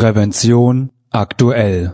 Prävention 0.00 0.92
aktuell. 1.10 1.92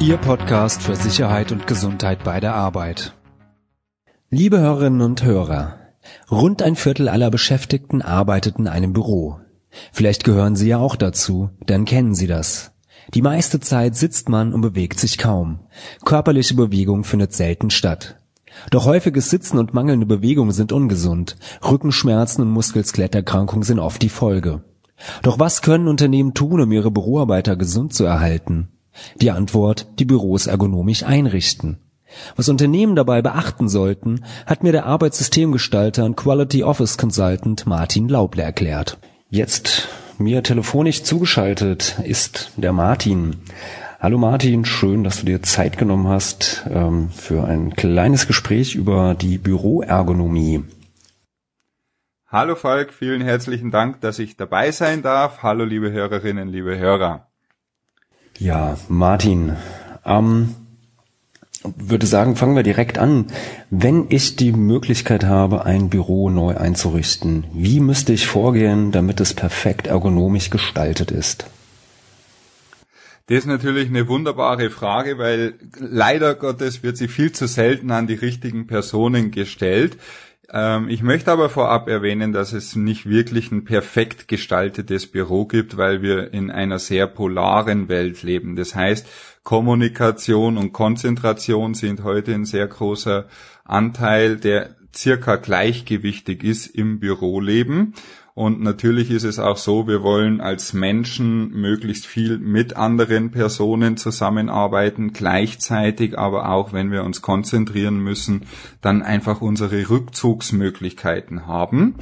Ihr 0.00 0.16
Podcast 0.16 0.80
für 0.82 0.96
Sicherheit 0.96 1.52
und 1.52 1.66
Gesundheit 1.66 2.24
bei 2.24 2.40
der 2.40 2.54
Arbeit. 2.54 3.12
Liebe 4.30 4.58
Hörerinnen 4.58 5.02
und 5.02 5.22
Hörer, 5.22 5.80
rund 6.30 6.62
ein 6.62 6.76
Viertel 6.76 7.10
aller 7.10 7.30
Beschäftigten 7.30 8.00
arbeitet 8.00 8.58
in 8.58 8.68
einem 8.68 8.94
Büro. 8.94 9.38
Vielleicht 9.92 10.24
gehören 10.24 10.56
Sie 10.56 10.68
ja 10.68 10.78
auch 10.78 10.96
dazu, 10.96 11.50
dann 11.66 11.84
kennen 11.84 12.14
Sie 12.14 12.26
das. 12.26 12.72
Die 13.12 13.20
meiste 13.20 13.60
Zeit 13.60 13.96
sitzt 13.96 14.30
man 14.30 14.54
und 14.54 14.62
bewegt 14.62 14.98
sich 14.98 15.18
kaum. 15.18 15.58
Körperliche 16.06 16.54
Bewegung 16.54 17.04
findet 17.04 17.34
selten 17.34 17.68
statt. 17.68 18.16
Doch 18.70 18.86
häufiges 18.86 19.30
Sitzen 19.30 19.58
und 19.58 19.74
mangelnde 19.74 20.06
Bewegung 20.06 20.52
sind 20.52 20.72
ungesund. 20.72 21.36
Rückenschmerzen 21.64 22.42
und 22.42 22.50
Muskel-Skeletterkrankungen 22.50 23.62
sind 23.62 23.78
oft 23.78 24.02
die 24.02 24.08
Folge. 24.08 24.62
Doch 25.22 25.38
was 25.38 25.62
können 25.62 25.88
Unternehmen 25.88 26.34
tun, 26.34 26.60
um 26.60 26.72
ihre 26.72 26.90
Büroarbeiter 26.90 27.56
gesund 27.56 27.94
zu 27.94 28.04
erhalten? 28.04 28.68
Die 29.20 29.30
Antwort, 29.30 29.88
die 29.98 30.04
Büros 30.04 30.46
ergonomisch 30.46 31.02
einrichten. 31.02 31.78
Was 32.36 32.48
Unternehmen 32.48 32.94
dabei 32.94 33.22
beachten 33.22 33.68
sollten, 33.68 34.24
hat 34.46 34.62
mir 34.62 34.72
der 34.72 34.86
Arbeitssystemgestalter 34.86 36.04
und 36.04 36.16
Quality 36.16 36.62
Office 36.62 36.96
Consultant 36.96 37.66
Martin 37.66 38.08
Lauble 38.08 38.40
erklärt. 38.40 38.98
Jetzt 39.30 39.88
mir 40.18 40.44
telefonisch 40.44 41.02
zugeschaltet 41.02 41.96
ist 42.04 42.52
der 42.56 42.72
Martin. 42.72 43.36
Hallo 44.04 44.18
Martin, 44.18 44.66
schön, 44.66 45.02
dass 45.02 45.20
du 45.20 45.24
dir 45.24 45.40
Zeit 45.40 45.78
genommen 45.78 46.08
hast 46.08 46.66
ähm, 46.68 47.08
für 47.08 47.44
ein 47.44 47.74
kleines 47.74 48.26
Gespräch 48.26 48.74
über 48.74 49.14
die 49.14 49.38
Büroergonomie. 49.38 50.62
Hallo 52.26 52.54
Falk, 52.54 52.92
vielen 52.92 53.22
herzlichen 53.22 53.70
Dank, 53.70 54.02
dass 54.02 54.18
ich 54.18 54.36
dabei 54.36 54.72
sein 54.72 55.00
darf. 55.00 55.42
Hallo 55.42 55.64
liebe 55.64 55.90
Hörerinnen, 55.90 56.48
liebe 56.48 56.76
Hörer. 56.76 57.28
Ja, 58.38 58.76
Martin, 58.90 59.56
ähm, 60.04 60.54
würde 61.62 62.04
sagen, 62.04 62.36
fangen 62.36 62.56
wir 62.56 62.62
direkt 62.62 62.98
an. 62.98 63.28
Wenn 63.70 64.04
ich 64.10 64.36
die 64.36 64.52
Möglichkeit 64.52 65.24
habe, 65.24 65.64
ein 65.64 65.88
Büro 65.88 66.28
neu 66.28 66.58
einzurichten, 66.58 67.46
wie 67.54 67.80
müsste 67.80 68.12
ich 68.12 68.26
vorgehen, 68.26 68.92
damit 68.92 69.18
es 69.20 69.32
perfekt 69.32 69.86
ergonomisch 69.86 70.50
gestaltet 70.50 71.10
ist? 71.10 71.46
Das 73.26 73.38
ist 73.38 73.46
natürlich 73.46 73.88
eine 73.88 74.06
wunderbare 74.06 74.68
Frage, 74.68 75.16
weil 75.16 75.54
leider 75.78 76.34
Gottes 76.34 76.82
wird 76.82 76.98
sie 76.98 77.08
viel 77.08 77.32
zu 77.32 77.46
selten 77.46 77.90
an 77.90 78.06
die 78.06 78.14
richtigen 78.14 78.66
Personen 78.66 79.30
gestellt. 79.30 79.96
Ähm, 80.52 80.90
ich 80.90 81.02
möchte 81.02 81.32
aber 81.32 81.48
vorab 81.48 81.88
erwähnen, 81.88 82.32
dass 82.32 82.52
es 82.52 82.76
nicht 82.76 83.08
wirklich 83.08 83.50
ein 83.50 83.64
perfekt 83.64 84.28
gestaltetes 84.28 85.06
Büro 85.06 85.46
gibt, 85.46 85.78
weil 85.78 86.02
wir 86.02 86.34
in 86.34 86.50
einer 86.50 86.78
sehr 86.78 87.06
polaren 87.06 87.88
Welt 87.88 88.22
leben. 88.22 88.56
Das 88.56 88.74
heißt, 88.74 89.06
Kommunikation 89.42 90.58
und 90.58 90.72
Konzentration 90.72 91.72
sind 91.72 92.04
heute 92.04 92.34
ein 92.34 92.44
sehr 92.44 92.66
großer 92.66 93.26
Anteil, 93.64 94.36
der 94.36 94.76
circa 94.94 95.36
gleichgewichtig 95.36 96.44
ist 96.44 96.66
im 96.66 97.00
Büroleben. 97.00 97.94
Und 98.36 98.60
natürlich 98.60 99.12
ist 99.12 99.22
es 99.22 99.38
auch 99.38 99.56
so, 99.56 99.86
wir 99.86 100.02
wollen 100.02 100.40
als 100.40 100.72
Menschen 100.72 101.50
möglichst 101.52 102.04
viel 102.04 102.38
mit 102.38 102.76
anderen 102.76 103.30
Personen 103.30 103.96
zusammenarbeiten, 103.96 105.12
gleichzeitig 105.12 106.18
aber 106.18 106.48
auch, 106.50 106.72
wenn 106.72 106.90
wir 106.90 107.04
uns 107.04 107.22
konzentrieren 107.22 108.00
müssen, 108.00 108.46
dann 108.80 109.02
einfach 109.02 109.40
unsere 109.40 109.88
Rückzugsmöglichkeiten 109.88 111.46
haben. 111.46 111.94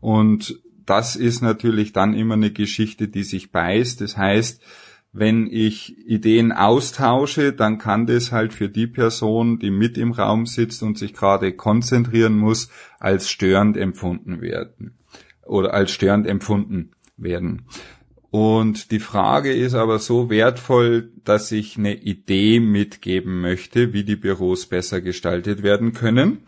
Und 0.00 0.58
das 0.86 1.16
ist 1.16 1.42
natürlich 1.42 1.92
dann 1.92 2.14
immer 2.14 2.34
eine 2.34 2.50
Geschichte, 2.50 3.08
die 3.08 3.22
sich 3.22 3.52
beißt. 3.52 4.00
Das 4.00 4.16
heißt, 4.16 4.62
wenn 5.12 5.46
ich 5.46 5.98
Ideen 6.08 6.52
austausche, 6.52 7.52
dann 7.52 7.76
kann 7.76 8.06
das 8.06 8.32
halt 8.32 8.54
für 8.54 8.70
die 8.70 8.86
Person, 8.86 9.58
die 9.58 9.70
mit 9.70 9.98
im 9.98 10.12
Raum 10.12 10.46
sitzt 10.46 10.82
und 10.82 10.96
sich 10.96 11.12
gerade 11.12 11.52
konzentrieren 11.52 12.36
muss, 12.38 12.70
als 12.98 13.28
störend 13.28 13.76
empfunden 13.76 14.40
werden 14.40 14.96
oder 15.46 15.74
als 15.74 15.90
störend 15.90 16.26
empfunden 16.26 16.92
werden. 17.16 17.66
Und 18.30 18.90
die 18.90 18.98
Frage 18.98 19.52
ist 19.52 19.74
aber 19.74 20.00
so 20.00 20.28
wertvoll, 20.28 21.12
dass 21.22 21.52
ich 21.52 21.78
eine 21.78 21.94
Idee 21.94 22.58
mitgeben 22.58 23.40
möchte, 23.40 23.92
wie 23.92 24.02
die 24.02 24.16
Büros 24.16 24.66
besser 24.66 25.00
gestaltet 25.00 25.62
werden 25.62 25.92
können. 25.92 26.38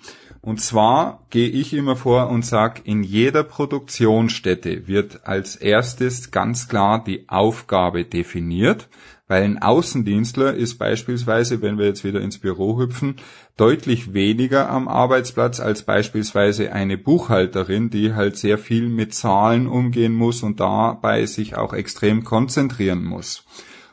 Und 0.41 0.61
zwar 0.61 1.27
gehe 1.31 1.49
ich 1.49 1.73
immer 1.75 1.95
vor 1.95 2.29
und 2.29 2.45
sage, 2.45 2.83
in 2.84 3.05
jeder 3.05 3.45
Produktionsstätte 3.45 4.89
wird 4.89 5.27
als 5.27 5.55
erstes 5.55 6.33
ganz 6.33 6.69
klar 6.69 7.05
die 7.05 7.28
Aufgabe 7.28 8.05
definiert. 8.05 8.89
Weil 9.28 9.43
ein 9.43 9.61
Außendienstler 9.61 10.55
ist 10.55 10.78
beispielsweise, 10.78 11.63
wenn 11.63 11.78
wir 11.78 11.87
jetzt 11.87 12.05
wieder 12.05 12.21
ins 12.21 12.39
Büro 12.39 12.78
hüpfen, 12.78 13.17
deutlich 13.56 14.12
weniger 14.12 14.69
am 14.69 14.87
Arbeitsplatz 14.87 15.61
als 15.61 15.83
beispielsweise 15.83 16.72
eine 16.72 16.99
Buchhalterin, 16.99 17.89
die 17.89 18.15
halt 18.15 18.37
sehr 18.37 18.59
viel 18.59 18.89
mit 18.89 19.15
Zahlen 19.15 19.67
umgehen 19.67 20.12
muss 20.12 20.43
und 20.43 20.61
dabei 20.61 21.25
sich 21.27 21.56
auch 21.56 21.72
extrem 21.72 22.22
konzentrieren 22.22 23.05
muss. 23.05 23.45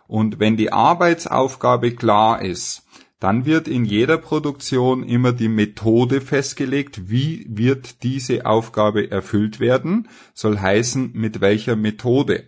Und 0.07 0.39
wenn 0.39 0.57
die 0.57 0.73
Arbeitsaufgabe 0.73 1.95
klar 1.95 2.41
ist, 2.41 2.83
dann 3.21 3.45
wird 3.45 3.69
in 3.69 3.85
jeder 3.85 4.17
Produktion 4.17 5.01
immer 5.01 5.31
die 5.31 5.47
Methode 5.47 6.19
festgelegt, 6.19 7.09
wie 7.09 7.45
wird 7.47 8.03
diese 8.03 8.45
Aufgabe 8.45 9.09
erfüllt 9.09 9.61
werden, 9.61 10.09
soll 10.33 10.59
heißen, 10.59 11.11
mit 11.13 11.39
welcher 11.39 11.77
Methode. 11.77 12.43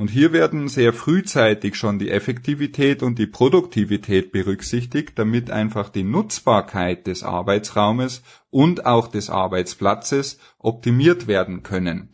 Und 0.00 0.08
hier 0.08 0.32
werden 0.32 0.68
sehr 0.68 0.94
frühzeitig 0.94 1.74
schon 1.74 1.98
die 1.98 2.08
Effektivität 2.08 3.02
und 3.02 3.18
die 3.18 3.26
Produktivität 3.26 4.32
berücksichtigt, 4.32 5.12
damit 5.16 5.50
einfach 5.50 5.90
die 5.90 6.04
Nutzbarkeit 6.04 7.06
des 7.06 7.22
Arbeitsraumes 7.22 8.22
und 8.48 8.86
auch 8.86 9.08
des 9.08 9.28
Arbeitsplatzes 9.28 10.38
optimiert 10.58 11.26
werden 11.26 11.62
können. 11.62 12.08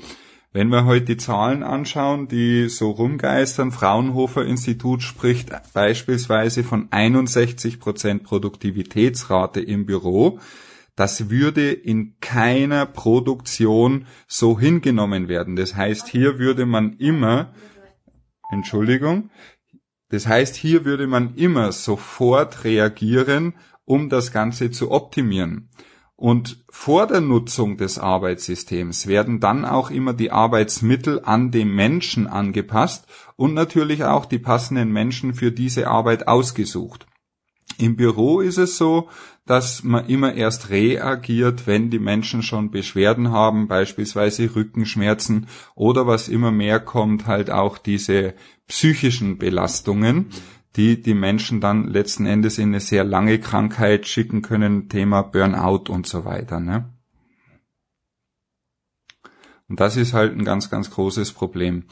Wenn 0.53 0.71
wir 0.71 0.85
heute 0.85 1.05
die 1.05 1.17
Zahlen 1.17 1.63
anschauen, 1.63 2.27
die 2.27 2.69
so 2.69 2.91
rumgeistern, 2.91 3.71
Fraunhofer 3.71 4.45
Institut 4.45 5.05
spricht 5.05 5.53
beispielsweise 5.73 6.65
von 6.65 6.89
61 6.91 7.79
Prozent 7.79 8.25
Produktivitätsrate 8.25 9.61
im 9.61 9.87
Büro. 9.87 10.41
Das 10.97 11.31
würde 11.31 11.71
in 11.71 12.17
keiner 12.21 12.85
Produktion 12.85 14.07
so 14.27 14.59
hingenommen 14.59 15.29
werden. 15.29 15.55
Das 15.55 15.77
heißt, 15.77 16.09
hier 16.09 16.41
würde 16.41 16.67
man 16.67 16.95
immer 16.95 17.53
Entschuldigung. 18.51 19.31
Das 20.09 20.27
heißt, 20.27 20.55
hier 20.55 20.85
würde 20.85 21.07
man 21.07 21.35
immer 21.35 21.73
sofort 21.73 22.65
reagieren, 22.65 23.55
um 23.85 24.09
das 24.09 24.33
Ganze 24.33 24.71
zu 24.71 24.91
optimieren. 24.91 25.69
Und 26.17 26.65
vor 26.71 27.07
der 27.07 27.21
Nutzung 27.21 27.77
des 27.77 27.99
Arbeitssystems 27.99 29.07
werden 29.07 29.39
dann 29.39 29.67
auch 29.67 29.91
immer 29.91 30.15
die 30.15 30.31
Arbeitsmittel 30.31 31.21
an 31.23 31.51
den 31.51 31.69
Menschen 31.69 32.27
angepasst 32.27 33.07
und 33.37 33.53
natürlich 33.53 34.05
auch 34.05 34.25
die 34.25 34.39
passenden 34.39 34.93
Menschen 34.93 35.35
für 35.35 35.53
diese 35.53 35.89
Arbeit 35.89 36.27
ausgesucht. 36.27 37.07
Im 37.79 37.97
Büro 37.97 38.41
ist 38.41 38.57
es 38.57 38.79
so, 38.79 39.11
dass 39.47 39.85
man 39.85 40.07
immer 40.07 40.35
erst 40.35 40.71
reagiert, 40.71 41.67
wenn 41.67 41.89
die 41.89 42.01
Menschen 42.01 42.43
schon 42.43 42.71
Beschwerden 42.71 43.31
haben, 43.31 43.69
beispielsweise 43.69 44.55
Rückenschmerzen 44.55 45.47
oder 45.77 46.07
was 46.07 46.29
immer 46.29 46.51
mehr 46.51 46.81
kommt, 46.81 47.27
halt 47.27 47.51
auch 47.51 47.79
diese 47.79 48.35
psychischen 48.67 49.39
Belastungen, 49.39 50.27
die 50.75 51.01
die 51.01 51.15
Menschen 51.15 51.61
dann 51.61 51.87
letzten 51.87 52.27
Endes 52.27 52.59
in 52.59 52.71
eine 52.71 52.81
sehr 52.81 53.05
lange 53.05 53.39
Krankheit 53.39 54.07
schicken 54.07 54.43
können, 54.43 54.89
Thema 54.89 55.23
Burnout 55.23 55.91
und 55.91 56.07
so 56.07 56.25
weiter. 56.25 56.59
Ne? 56.59 56.93
Und 59.69 59.81
das 59.81 59.97
ist 59.97 60.13
halt 60.13 60.37
ein 60.37 60.45
ganz, 60.45 60.71
ganz 60.71 60.91
großes 60.91 61.33
Problem. 61.33 61.85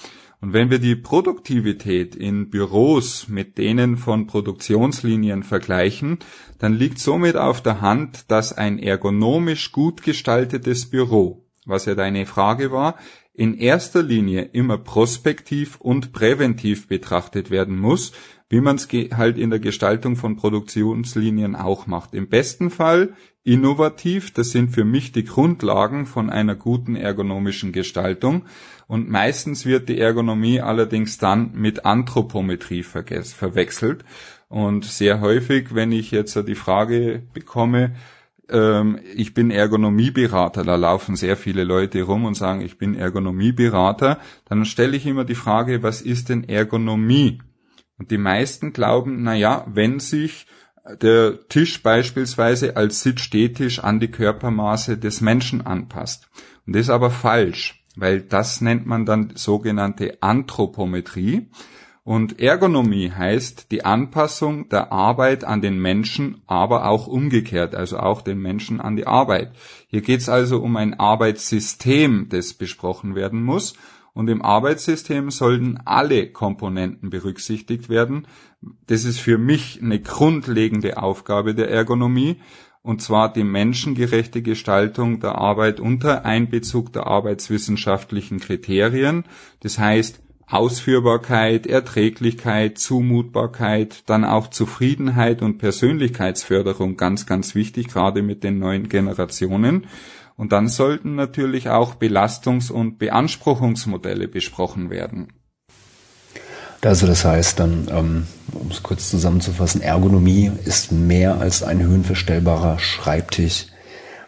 Und 0.44 0.52
wenn 0.52 0.68
wir 0.68 0.78
die 0.78 0.94
Produktivität 0.94 2.14
in 2.14 2.50
Büros 2.50 3.28
mit 3.28 3.56
denen 3.56 3.96
von 3.96 4.26
Produktionslinien 4.26 5.42
vergleichen, 5.42 6.18
dann 6.58 6.74
liegt 6.74 6.98
somit 6.98 7.34
auf 7.38 7.62
der 7.62 7.80
Hand, 7.80 8.30
dass 8.30 8.52
ein 8.52 8.78
ergonomisch 8.78 9.72
gut 9.72 10.02
gestaltetes 10.02 10.90
Büro, 10.90 11.46
was 11.64 11.86
ja 11.86 11.94
deine 11.94 12.26
Frage 12.26 12.70
war, 12.70 12.98
in 13.32 13.54
erster 13.54 14.02
Linie 14.02 14.42
immer 14.52 14.76
prospektiv 14.76 15.80
und 15.80 16.12
präventiv 16.12 16.88
betrachtet 16.88 17.50
werden 17.50 17.78
muss, 17.78 18.12
wie 18.50 18.60
man 18.60 18.76
es 18.76 18.86
halt 19.16 19.38
in 19.38 19.48
der 19.48 19.60
Gestaltung 19.60 20.14
von 20.14 20.36
Produktionslinien 20.36 21.56
auch 21.56 21.86
macht. 21.86 22.12
Im 22.12 22.28
besten 22.28 22.68
Fall 22.68 23.14
innovativ, 23.44 24.32
das 24.32 24.50
sind 24.50 24.70
für 24.70 24.84
mich 24.84 25.12
die 25.12 25.24
Grundlagen 25.24 26.06
von 26.06 26.28
einer 26.28 26.54
guten 26.54 26.96
ergonomischen 26.96 27.72
Gestaltung. 27.72 28.44
Und 28.86 29.08
meistens 29.08 29.66
wird 29.66 29.88
die 29.88 29.98
Ergonomie 29.98 30.60
allerdings 30.60 31.18
dann 31.18 31.52
mit 31.54 31.84
Anthropometrie 31.84 32.82
verwechselt. 32.82 34.04
Und 34.48 34.84
sehr 34.84 35.20
häufig, 35.20 35.74
wenn 35.74 35.92
ich 35.92 36.10
jetzt 36.10 36.36
die 36.46 36.54
Frage 36.54 37.22
bekomme, 37.32 37.94
ähm, 38.48 38.98
ich 39.14 39.34
bin 39.34 39.50
Ergonomieberater, 39.50 40.64
da 40.64 40.76
laufen 40.76 41.16
sehr 41.16 41.36
viele 41.36 41.64
Leute 41.64 42.02
rum 42.02 42.24
und 42.24 42.34
sagen, 42.34 42.60
ich 42.60 42.78
bin 42.78 42.94
Ergonomieberater, 42.94 44.18
dann 44.44 44.64
stelle 44.64 44.96
ich 44.96 45.06
immer 45.06 45.24
die 45.24 45.34
Frage, 45.34 45.82
was 45.82 46.02
ist 46.02 46.28
denn 46.28 46.44
Ergonomie? 46.44 47.40
Und 47.98 48.10
die 48.10 48.18
meisten 48.18 48.72
glauben, 48.72 49.22
na 49.22 49.34
ja, 49.34 49.64
wenn 49.68 50.00
sich 50.00 50.46
der 51.00 51.48
Tisch 51.48 51.82
beispielsweise 51.82 52.76
als 52.76 53.02
Sitz-Stehtisch 53.02 53.78
an 53.78 54.00
die 54.00 54.10
Körpermaße 54.10 54.98
des 54.98 55.20
Menschen 55.20 55.64
anpasst. 55.64 56.28
Und 56.66 56.74
das 56.76 56.82
ist 56.82 56.90
aber 56.90 57.10
falsch, 57.10 57.83
weil 57.96 58.20
das 58.20 58.60
nennt 58.60 58.86
man 58.86 59.06
dann 59.06 59.32
sogenannte 59.34 60.18
Anthropometrie. 60.20 61.48
Und 62.04 62.38
Ergonomie 62.38 63.10
heißt 63.10 63.70
die 63.70 63.86
Anpassung 63.86 64.68
der 64.68 64.92
Arbeit 64.92 65.44
an 65.44 65.62
den 65.62 65.78
Menschen, 65.78 66.42
aber 66.46 66.86
auch 66.86 67.06
umgekehrt, 67.06 67.74
also 67.74 67.98
auch 67.98 68.20
den 68.20 68.40
Menschen 68.40 68.78
an 68.82 68.96
die 68.96 69.06
Arbeit. 69.06 69.52
Hier 69.88 70.02
geht 70.02 70.20
es 70.20 70.28
also 70.28 70.60
um 70.60 70.76
ein 70.76 71.00
Arbeitssystem, 71.00 72.28
das 72.28 72.52
besprochen 72.52 73.14
werden 73.14 73.42
muss. 73.42 73.72
Und 74.12 74.28
im 74.28 74.42
Arbeitssystem 74.42 75.30
sollten 75.30 75.78
alle 75.86 76.30
Komponenten 76.30 77.08
berücksichtigt 77.08 77.88
werden. 77.88 78.26
Das 78.86 79.04
ist 79.04 79.18
für 79.18 79.38
mich 79.38 79.80
eine 79.82 79.98
grundlegende 79.98 80.98
Aufgabe 80.98 81.54
der 81.54 81.70
Ergonomie 81.70 82.36
und 82.84 83.00
zwar 83.00 83.32
die 83.32 83.44
menschengerechte 83.44 84.42
Gestaltung 84.42 85.18
der 85.18 85.36
Arbeit 85.36 85.80
unter 85.80 86.26
Einbezug 86.26 86.92
der 86.92 87.06
arbeitswissenschaftlichen 87.06 88.40
Kriterien. 88.40 89.24
Das 89.60 89.78
heißt, 89.78 90.20
Ausführbarkeit, 90.46 91.66
Erträglichkeit, 91.66 92.76
Zumutbarkeit, 92.76 94.02
dann 94.10 94.26
auch 94.26 94.48
Zufriedenheit 94.48 95.40
und 95.40 95.56
Persönlichkeitsförderung 95.56 96.98
ganz, 96.98 97.24
ganz 97.24 97.54
wichtig, 97.54 97.88
gerade 97.88 98.22
mit 98.22 98.44
den 98.44 98.58
neuen 98.58 98.90
Generationen. 98.90 99.86
Und 100.36 100.52
dann 100.52 100.68
sollten 100.68 101.14
natürlich 101.14 101.70
auch 101.70 101.94
Belastungs- 101.94 102.70
und 102.70 102.98
Beanspruchungsmodelle 102.98 104.28
besprochen 104.28 104.90
werden. 104.90 105.28
Also 106.84 107.06
das 107.06 107.24
heißt 107.24 107.60
dann, 107.60 107.88
ähm, 107.90 108.26
um 108.52 108.70
es 108.70 108.82
kurz 108.82 109.08
zusammenzufassen, 109.08 109.80
Ergonomie 109.80 110.50
ist 110.64 110.92
mehr 110.92 111.38
als 111.38 111.62
ein 111.62 111.80
höhenverstellbarer 111.80 112.78
Schreibtisch. 112.78 113.66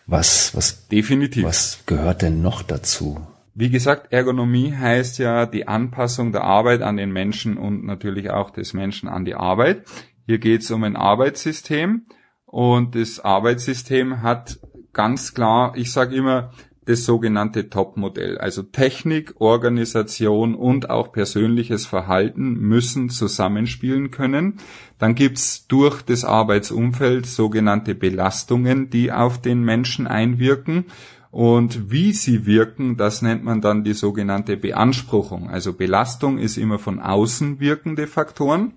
Was, 0.07 0.55
was, 0.55 0.89
Definitiv. 0.89 1.45
was 1.45 1.83
gehört 1.87 2.23
denn 2.23 2.41
noch 2.41 2.63
dazu? 2.63 3.21
Wie 3.55 3.71
gesagt, 3.71 4.13
Ergonomie 4.13 4.75
heißt 4.75 5.19
ja 5.19 5.47
die 5.47 5.67
Anpassung 5.67 6.33
der 6.33 6.45
Arbeit 6.45 6.83
an 6.83 6.97
den 6.97 7.11
Menschen 7.11 7.57
und 7.57 7.85
natürlich 7.85 8.31
auch 8.31 8.51
des 8.51 8.73
Menschen 8.73 9.09
an 9.09 9.25
die 9.25 9.35
Arbeit. 9.35 9.85
Hier 10.27 10.39
geht 10.39 10.63
es 10.63 10.71
um 10.71 10.85
ein 10.85 10.97
Arbeitssystem 10.97 12.07
und 12.45 12.95
das 12.95 13.21
Arbeitssystem 13.21 14.23
hat 14.23 14.59
ganz 14.93 15.35
klar, 15.35 15.75
ich 15.77 15.93
sage 15.93 16.17
immer, 16.17 16.53
das 16.87 17.05
sogenannte 17.05 17.69
Top-Modell. 17.69 18.39
Also 18.39 18.63
Technik, 18.63 19.35
Organisation 19.41 20.55
und 20.55 20.89
auch 20.89 21.13
persönliches 21.13 21.85
Verhalten 21.85 22.55
müssen 22.55 23.11
zusammenspielen 23.11 24.11
können. 24.11 24.55
Dann 24.99 25.15
gibt's 25.15 25.67
durch 25.67 26.03
das 26.03 26.25
Arbeitsumfeld 26.25 27.27
sogenannte 27.27 27.95
Belastungen, 27.95 28.89
die 28.89 29.13
auf 29.13 29.41
den 29.41 29.63
Menschen 29.63 30.07
einwirken. 30.07 30.87
Und 31.31 31.91
wie 31.91 32.13
sie 32.13 32.47
wirken, 32.47 32.97
das 32.97 33.21
nennt 33.21 33.45
man 33.45 33.61
dann 33.61 33.85
die 33.85 33.93
sogenannte 33.93 34.57
Beanspruchung. 34.57 35.51
Also 35.51 35.75
Belastung 35.75 36.39
ist 36.39 36.57
immer 36.57 36.79
von 36.79 37.01
außen 37.01 37.61
wirkende 37.61 38.07
Faktoren. 38.07 38.73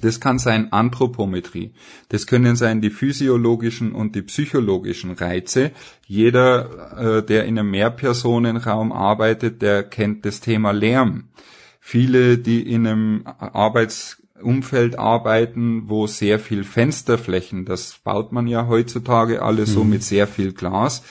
Das 0.00 0.20
kann 0.20 0.38
sein 0.38 0.72
Anthropometrie. 0.72 1.72
Das 2.08 2.26
können 2.26 2.56
sein 2.56 2.80
die 2.80 2.90
physiologischen 2.90 3.92
und 3.92 4.14
die 4.14 4.22
psychologischen 4.22 5.12
Reize. 5.12 5.72
Jeder, 6.06 7.18
äh, 7.18 7.22
der 7.26 7.44
in 7.46 7.58
einem 7.58 7.70
Mehrpersonenraum 7.70 8.92
arbeitet, 8.92 9.60
der 9.60 9.82
kennt 9.82 10.24
das 10.24 10.40
Thema 10.40 10.70
Lärm. 10.70 11.28
Viele, 11.80 12.38
die 12.38 12.70
in 12.70 12.86
einem 12.86 13.24
Arbeitsumfeld 13.38 14.98
arbeiten, 14.98 15.88
wo 15.88 16.06
sehr 16.06 16.38
viel 16.38 16.62
Fensterflächen, 16.62 17.64
das 17.64 17.98
baut 18.04 18.30
man 18.30 18.46
ja 18.46 18.68
heutzutage 18.68 19.42
alles 19.42 19.70
mhm. 19.70 19.74
so 19.74 19.84
mit 19.84 20.02
sehr 20.02 20.26
viel 20.26 20.52
Glas, 20.52 21.02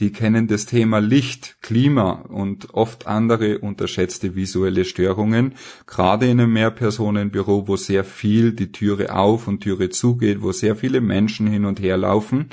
die 0.00 0.12
kennen 0.12 0.46
das 0.46 0.66
Thema 0.66 0.98
Licht, 0.98 1.56
Klima 1.62 2.10
und 2.28 2.74
oft 2.74 3.06
andere 3.06 3.58
unterschätzte 3.58 4.34
visuelle 4.34 4.84
Störungen, 4.84 5.54
gerade 5.86 6.26
in 6.26 6.40
einem 6.40 6.52
Mehrpersonenbüro, 6.52 7.66
wo 7.66 7.76
sehr 7.76 8.04
viel 8.04 8.52
die 8.52 8.72
Türe 8.72 9.14
auf 9.14 9.48
und 9.48 9.60
Türe 9.60 9.88
zugeht, 9.88 10.42
wo 10.42 10.52
sehr 10.52 10.76
viele 10.76 11.00
Menschen 11.00 11.46
hin 11.46 11.64
und 11.64 11.80
her 11.80 11.96
laufen. 11.96 12.50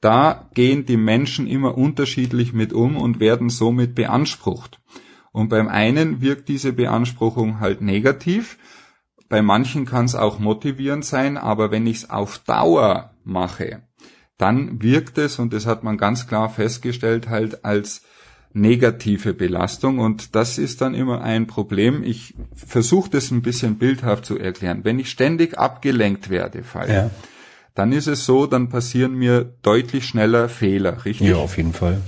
Da 0.00 0.50
gehen 0.54 0.84
die 0.84 0.96
Menschen 0.96 1.46
immer 1.46 1.78
unterschiedlich 1.78 2.52
mit 2.52 2.72
um 2.72 2.96
und 2.96 3.20
werden 3.20 3.48
somit 3.48 3.94
beansprucht. 3.94 4.80
Und 5.30 5.48
beim 5.48 5.68
einen 5.68 6.20
wirkt 6.20 6.48
diese 6.48 6.72
Beanspruchung 6.72 7.60
halt 7.60 7.80
negativ, 7.80 8.58
bei 9.32 9.40
manchen 9.40 9.86
kann 9.86 10.04
es 10.04 10.14
auch 10.14 10.38
motivierend 10.40 11.06
sein, 11.06 11.38
aber 11.38 11.70
wenn 11.70 11.86
ich 11.86 11.96
es 11.96 12.10
auf 12.10 12.40
Dauer 12.40 13.14
mache, 13.24 13.80
dann 14.42 14.82
wirkt 14.82 15.18
es, 15.18 15.38
und 15.38 15.52
das 15.52 15.66
hat 15.66 15.84
man 15.84 15.96
ganz 15.96 16.26
klar 16.26 16.50
festgestellt, 16.50 17.28
halt 17.28 17.64
als 17.64 18.02
negative 18.54 19.34
Belastung 19.34 20.00
und 20.00 20.34
das 20.34 20.58
ist 20.58 20.80
dann 20.80 20.94
immer 20.94 21.22
ein 21.22 21.46
Problem. 21.46 22.02
Ich 22.02 22.34
versuche 22.54 23.08
das 23.08 23.30
ein 23.30 23.40
bisschen 23.40 23.78
bildhaft 23.78 24.26
zu 24.26 24.36
erklären. 24.36 24.80
Wenn 24.82 24.98
ich 24.98 25.10
ständig 25.10 25.56
abgelenkt 25.58 26.28
werde, 26.28 26.64
Fall, 26.64 26.90
ja. 26.90 27.10
dann 27.76 27.92
ist 27.92 28.08
es 28.08 28.26
so, 28.26 28.46
dann 28.46 28.68
passieren 28.68 29.14
mir 29.14 29.48
deutlich 29.62 30.06
schneller 30.06 30.48
Fehler, 30.48 31.04
richtig? 31.04 31.28
Ja, 31.28 31.36
auf 31.36 31.56
jeden 31.56 31.72
Fall. 31.72 32.00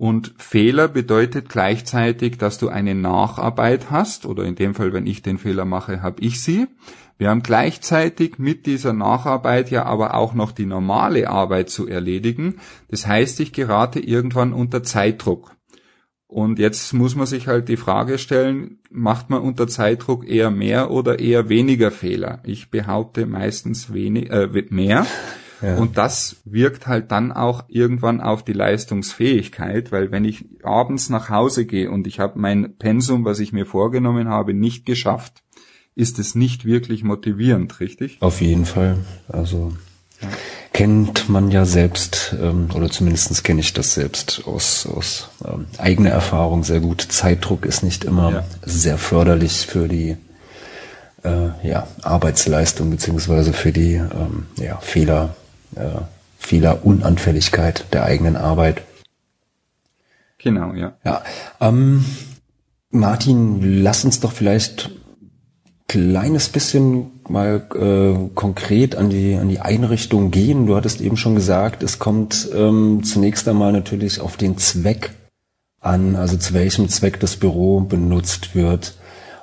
Und 0.00 0.32
Fehler 0.38 0.88
bedeutet 0.88 1.50
gleichzeitig, 1.50 2.38
dass 2.38 2.56
du 2.56 2.70
eine 2.70 2.94
Nacharbeit 2.94 3.90
hast, 3.90 4.24
oder 4.24 4.44
in 4.44 4.54
dem 4.54 4.74
Fall, 4.74 4.94
wenn 4.94 5.06
ich 5.06 5.20
den 5.20 5.36
Fehler 5.36 5.66
mache, 5.66 6.00
habe 6.00 6.22
ich 6.22 6.40
sie. 6.40 6.68
Wir 7.18 7.28
haben 7.28 7.42
gleichzeitig 7.42 8.38
mit 8.38 8.64
dieser 8.64 8.94
Nacharbeit 8.94 9.70
ja 9.70 9.84
aber 9.84 10.14
auch 10.14 10.32
noch 10.32 10.52
die 10.52 10.64
normale 10.64 11.28
Arbeit 11.28 11.68
zu 11.68 11.86
erledigen. 11.86 12.60
Das 12.88 13.06
heißt, 13.06 13.40
ich 13.40 13.52
gerate 13.52 14.00
irgendwann 14.00 14.54
unter 14.54 14.82
Zeitdruck. 14.82 15.54
Und 16.26 16.58
jetzt 16.58 16.94
muss 16.94 17.14
man 17.14 17.26
sich 17.26 17.46
halt 17.46 17.68
die 17.68 17.76
Frage 17.76 18.16
stellen, 18.16 18.78
macht 18.90 19.28
man 19.28 19.42
unter 19.42 19.68
Zeitdruck 19.68 20.26
eher 20.26 20.50
mehr 20.50 20.90
oder 20.90 21.18
eher 21.18 21.50
weniger 21.50 21.90
Fehler? 21.90 22.40
Ich 22.44 22.70
behaupte 22.70 23.26
meistens 23.26 23.92
wenig, 23.92 24.30
äh, 24.30 24.48
mehr. 24.70 25.06
Ja. 25.62 25.76
Und 25.76 25.98
das 25.98 26.36
wirkt 26.44 26.86
halt 26.86 27.10
dann 27.10 27.32
auch 27.32 27.64
irgendwann 27.68 28.20
auf 28.20 28.44
die 28.44 28.52
Leistungsfähigkeit, 28.52 29.92
weil 29.92 30.10
wenn 30.10 30.24
ich 30.24 30.44
abends 30.62 31.08
nach 31.10 31.28
Hause 31.28 31.66
gehe 31.66 31.90
und 31.90 32.06
ich 32.06 32.18
habe 32.18 32.38
mein 32.38 32.76
Pensum, 32.76 33.24
was 33.24 33.40
ich 33.40 33.52
mir 33.52 33.66
vorgenommen 33.66 34.28
habe, 34.28 34.54
nicht 34.54 34.86
geschafft, 34.86 35.42
ist 35.94 36.18
es 36.18 36.34
nicht 36.34 36.64
wirklich 36.64 37.04
motivierend, 37.04 37.80
richtig? 37.80 38.18
Auf 38.20 38.40
jeden 38.40 38.64
Fall. 38.64 38.98
Also 39.28 39.72
ja. 40.22 40.28
kennt 40.72 41.28
man 41.28 41.50
ja 41.50 41.66
selbst, 41.66 42.34
ähm, 42.40 42.68
oder 42.74 42.88
zumindestens 42.88 43.42
kenne 43.42 43.60
ich 43.60 43.74
das 43.74 43.94
selbst 43.94 44.44
aus, 44.46 44.86
aus 44.86 45.28
ähm, 45.44 45.66
eigener 45.78 46.10
Erfahrung 46.10 46.64
sehr 46.64 46.80
gut. 46.80 47.02
Zeitdruck 47.02 47.66
ist 47.66 47.82
nicht 47.82 48.04
immer 48.04 48.32
ja. 48.32 48.44
sehr 48.62 48.96
förderlich 48.96 49.66
für 49.66 49.88
die 49.88 50.16
äh, 51.22 51.68
ja, 51.68 51.86
Arbeitsleistung 52.02 52.90
beziehungsweise 52.90 53.52
für 53.52 53.72
die 53.72 53.94
ähm, 53.94 54.46
ja, 54.56 54.78
Fehler, 54.78 55.34
äh, 55.76 56.00
Fehlerunanfälligkeit 56.38 57.86
der 57.92 58.04
eigenen 58.04 58.36
Arbeit. 58.36 58.82
Genau, 60.38 60.72
ja. 60.74 60.94
Ja. 61.04 61.22
Ähm, 61.60 62.04
Martin, 62.90 63.82
lass 63.82 64.04
uns 64.04 64.20
doch 64.20 64.32
vielleicht 64.32 64.90
kleines 65.86 66.48
bisschen 66.48 67.20
mal 67.28 67.66
äh, 67.74 68.34
konkret 68.34 68.94
an 68.94 69.10
die 69.10 69.34
an 69.34 69.48
die 69.48 69.60
Einrichtung 69.60 70.30
gehen. 70.30 70.66
Du 70.66 70.76
hattest 70.76 71.00
eben 71.00 71.16
schon 71.16 71.34
gesagt, 71.34 71.82
es 71.82 71.98
kommt 71.98 72.48
ähm, 72.54 73.02
zunächst 73.02 73.48
einmal 73.48 73.72
natürlich 73.72 74.20
auf 74.20 74.36
den 74.36 74.56
Zweck 74.56 75.10
an, 75.80 76.14
also 76.14 76.36
zu 76.36 76.54
welchem 76.54 76.88
Zweck 76.88 77.18
das 77.20 77.36
Büro 77.36 77.80
benutzt 77.80 78.54
wird. 78.54 78.94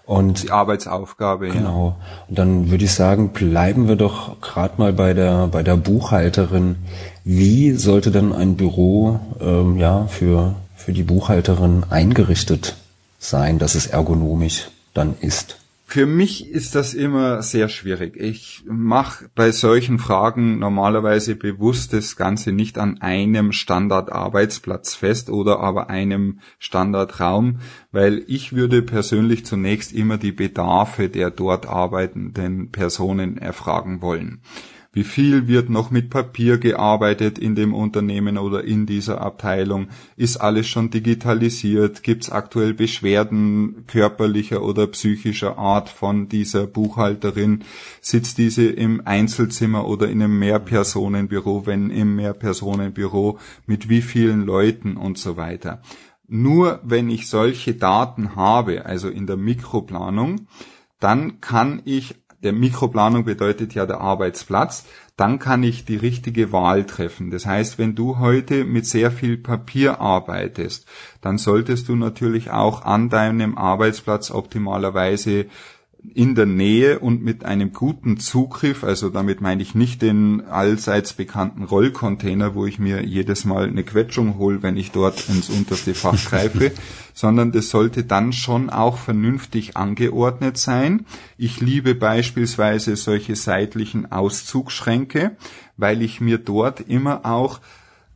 Und 0.07 0.43
die 0.43 0.51
Arbeitsaufgabe. 0.51 1.49
Genau. 1.49 1.97
Ja. 1.99 2.25
Und 2.29 2.39
dann 2.39 2.71
würde 2.71 2.85
ich 2.85 2.93
sagen, 2.93 3.33
bleiben 3.33 3.89
wir 3.89 3.97
doch 3.97 4.39
gerade 4.39 4.75
mal 4.77 4.93
bei 4.93 5.13
der 5.13 5.47
bei 5.47 5.63
der 5.63 5.75
Buchhalterin. 5.75 6.77
Wie 7.25 7.73
sollte 7.73 8.09
denn 8.09 8.31
ein 8.31 8.55
Büro 8.55 9.19
ähm, 9.41 9.77
ja 9.77 10.07
für 10.07 10.55
für 10.77 10.93
die 10.93 11.03
Buchhalterin 11.03 11.83
eingerichtet 11.89 12.77
sein, 13.19 13.59
dass 13.59 13.75
es 13.75 13.85
ergonomisch 13.85 14.69
dann 14.93 15.15
ist? 15.19 15.57
Für 15.89 16.05
mich 16.05 16.51
ist 16.51 16.75
das 16.75 16.93
immer 16.93 17.41
sehr 17.41 17.69
schwierig. 17.69 18.17
Ich 18.17 18.65
mache 18.67 19.29
bei 19.33 19.53
solchen 19.53 19.99
Fragen 19.99 20.59
normalerweise 20.59 21.37
bewusst 21.37 21.93
das 21.93 22.17
Ganze 22.17 22.51
nicht 22.51 22.77
an 22.77 23.01
einem 23.01 23.53
Standardarbeitsplatz 23.53 24.95
fest 24.95 25.29
oder 25.29 25.61
aber 25.61 25.89
einem 25.89 26.41
Standardraum, 26.59 27.59
weil 27.93 28.21
ich 28.27 28.51
würde 28.51 28.81
persönlich 28.81 29.45
zunächst 29.45 29.93
immer 29.93 30.17
die 30.17 30.33
Bedarfe 30.33 31.07
der 31.07 31.31
dort 31.31 31.67
arbeitenden 31.67 32.69
Personen 32.69 33.37
erfragen 33.37 34.01
wollen. 34.01 34.41
Wie 34.97 35.03
viel 35.03 35.47
wird 35.47 35.69
noch 35.69 35.91
mit 35.91 36.09
Papier 36.09 36.57
gearbeitet 36.57 37.37
in 37.37 37.53
dem 37.53 37.75
Unternehmen 37.75 38.39
oder 38.39 38.63
in 38.63 38.87
dieser 38.87 39.21
Abteilung? 39.21 39.89
Ist 40.15 40.37
alles 40.37 40.67
schon 40.67 40.89
digitalisiert? 40.89 42.01
Gibt 42.01 42.23
es 42.23 42.31
aktuell 42.31 42.73
Beschwerden 42.73 43.83
körperlicher 43.85 44.63
oder 44.63 44.87
psychischer 44.87 45.59
Art 45.59 45.89
von 45.89 46.29
dieser 46.29 46.65
Buchhalterin? 46.65 47.63
Sitzt 48.01 48.39
diese 48.39 48.65
im 48.65 49.03
Einzelzimmer 49.05 49.87
oder 49.87 50.09
in 50.09 50.19
einem 50.19 50.39
Mehrpersonenbüro? 50.39 51.67
Wenn 51.67 51.91
im 51.91 52.15
Mehrpersonenbüro, 52.15 53.37
mit 53.67 53.89
wie 53.89 54.01
vielen 54.01 54.47
Leuten 54.47 54.97
und 54.97 55.19
so 55.19 55.37
weiter? 55.37 55.83
Nur 56.27 56.79
wenn 56.83 57.11
ich 57.11 57.27
solche 57.27 57.75
Daten 57.75 58.35
habe, 58.35 58.87
also 58.87 59.09
in 59.09 59.27
der 59.27 59.37
Mikroplanung, 59.37 60.47
dann 60.99 61.39
kann 61.39 61.83
ich, 61.85 62.15
der 62.43 62.53
Mikroplanung 62.53 63.25
bedeutet 63.25 63.73
ja 63.73 63.85
der 63.85 64.01
Arbeitsplatz, 64.01 64.85
dann 65.15 65.39
kann 65.39 65.63
ich 65.63 65.85
die 65.85 65.95
richtige 65.95 66.51
Wahl 66.51 66.85
treffen. 66.85 67.31
Das 67.31 67.45
heißt, 67.47 67.79
wenn 67.79 67.95
du 67.95 68.19
heute 68.19 68.63
mit 68.65 68.85
sehr 68.85 69.09
viel 69.11 69.37
Papier 69.37 69.99
arbeitest, 69.99 70.87
dann 71.21 71.39
solltest 71.39 71.89
du 71.89 71.95
natürlich 71.95 72.51
auch 72.51 72.85
an 72.85 73.09
deinem 73.09 73.57
Arbeitsplatz 73.57 74.29
optimalerweise 74.29 75.47
in 76.13 76.35
der 76.35 76.45
Nähe 76.45 76.99
und 76.99 77.23
mit 77.23 77.45
einem 77.45 77.73
guten 77.73 78.17
Zugriff, 78.17 78.83
also 78.83 79.09
damit 79.09 79.41
meine 79.41 79.61
ich 79.61 79.75
nicht 79.75 80.01
den 80.01 80.41
allseits 80.45 81.13
bekannten 81.13 81.63
Rollcontainer, 81.63 82.55
wo 82.55 82.65
ich 82.65 82.79
mir 82.79 83.05
jedes 83.05 83.45
Mal 83.45 83.67
eine 83.67 83.83
Quetschung 83.83 84.37
hole, 84.37 84.63
wenn 84.63 84.77
ich 84.77 84.91
dort 84.91 85.29
ins 85.29 85.49
unterste 85.49 85.93
Fach 85.93 86.17
greife, 86.29 86.71
sondern 87.13 87.51
das 87.51 87.69
sollte 87.69 88.03
dann 88.03 88.33
schon 88.33 88.69
auch 88.69 88.97
vernünftig 88.97 89.75
angeordnet 89.75 90.57
sein. 90.57 91.05
Ich 91.37 91.61
liebe 91.61 91.95
beispielsweise 91.95 92.95
solche 92.95 93.35
seitlichen 93.35 94.11
Auszugsschränke, 94.11 95.35
weil 95.77 96.01
ich 96.01 96.21
mir 96.21 96.37
dort 96.37 96.81
immer 96.81 97.25
auch 97.25 97.59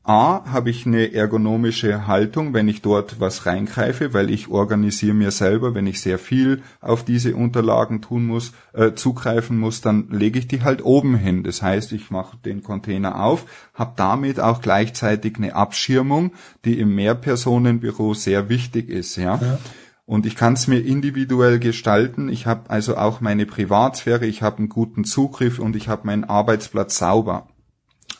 A, 0.03 0.51
habe 0.51 0.72
ich 0.72 0.88
eine 0.88 1.13
ergonomische 1.13 2.08
Haltung, 2.08 2.55
wenn 2.55 2.67
ich 2.67 2.81
dort 2.81 3.20
was 3.20 3.46
reingreife, 3.46 4.15
weil 4.15 4.31
ich 4.31 4.48
organisiere 4.48 5.13
mir 5.13 5.29
selber, 5.29 5.75
wenn 5.75 5.86
ich 5.86 6.01
sehr 6.01 6.17
viel 6.17 6.63
auf 6.79 7.05
diese 7.05 7.36
Unterlagen 7.36 8.01
tun 8.01 8.25
muss, 8.25 8.51
äh, 8.74 8.93
zugreifen 8.93 9.60
muss, 9.60 9.81
dann 9.81 10.08
lege 10.10 10.39
ich 10.39 10.48
die 10.48 10.63
halt 10.63 10.84
oben 10.84 11.15
hin. 11.15 11.43
Das 11.43 11.62
heißt, 11.62 11.91
ich 11.91 12.10
mache 12.10 12.36
den 12.38 12.63
Container 12.63 13.24
auf, 13.24 13.46
habe 13.75 13.93
damit 13.96 14.39
auch 14.39 14.62
gleichzeitig 14.62 15.38
eine 15.38 15.55
Abschirmung, 15.55 16.31
die 16.65 16.79
im 16.79 16.96
Mehrpersonenbüro 16.96 18.15
sehr 18.15 18.50
wichtig 18.50 18.89
ist, 18.89 19.17
ja. 19.17 19.36
ja. 19.36 19.60
Und 20.08 20.25
ich 20.25 20.36
kann 20.36 20.53
es 20.53 20.67
mir 20.67 20.79
individuell 20.79 21.60
gestalten. 21.60 22.27
Ich 22.27 22.48
habe 22.48 22.70
also 22.70 22.98
auch 22.98 23.22
meine 23.22 23.46
Privatsphäre, 23.46 24.25
ich 24.25 24.41
habe 24.41 24.58
einen 24.58 24.70
guten 24.70 25.03
Zugriff 25.05 25.60
und 25.60 25.75
ich 25.75 25.88
habe 25.88 26.08
meinen 26.08 26.24
Arbeitsplatz 26.24 26.98
sauber. 26.98 27.48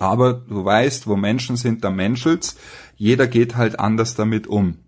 Aber 0.02 0.34
du 0.34 0.66
weißt, 0.66 1.06
wo 1.06 1.16
Menschen 1.16 1.58
sind, 1.58 1.84
da 1.84 1.92
menschelt's. 1.92 2.58
Jeder 2.96 3.28
geht 3.28 3.56
halt 3.56 3.80
anders 3.80 4.16
damit 4.16 4.48
um. 4.48 4.80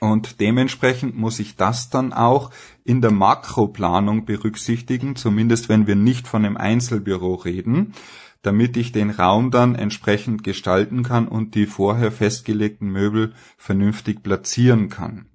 Und 0.00 0.40
dementsprechend 0.40 1.18
muss 1.18 1.38
ich 1.38 1.56
das 1.56 1.90
dann 1.90 2.14
auch 2.14 2.50
in 2.82 3.02
der 3.02 3.10
Makroplanung 3.10 4.24
berücksichtigen, 4.24 5.16
zumindest 5.16 5.68
wenn 5.68 5.86
wir 5.86 5.96
nicht 5.96 6.26
von 6.26 6.46
einem 6.46 6.56
Einzelbüro 6.56 7.34
reden, 7.34 7.92
damit 8.40 8.78
ich 8.78 8.90
den 8.90 9.10
Raum 9.10 9.50
dann 9.50 9.74
entsprechend 9.74 10.44
gestalten 10.44 11.02
kann 11.02 11.28
und 11.28 11.54
die 11.54 11.66
vorher 11.66 12.10
festgelegten 12.10 12.88
Möbel 12.88 13.34
vernünftig 13.58 14.22
platzieren 14.22 14.88
kann. 14.88 15.26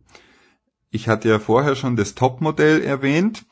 Ich 0.89 1.07
hatte 1.07 1.29
ja 1.29 1.37
vorher 1.37 1.75
schon 1.75 1.97
das 1.97 2.15
Topmodell 2.15 2.81
erwähnt. 2.81 3.45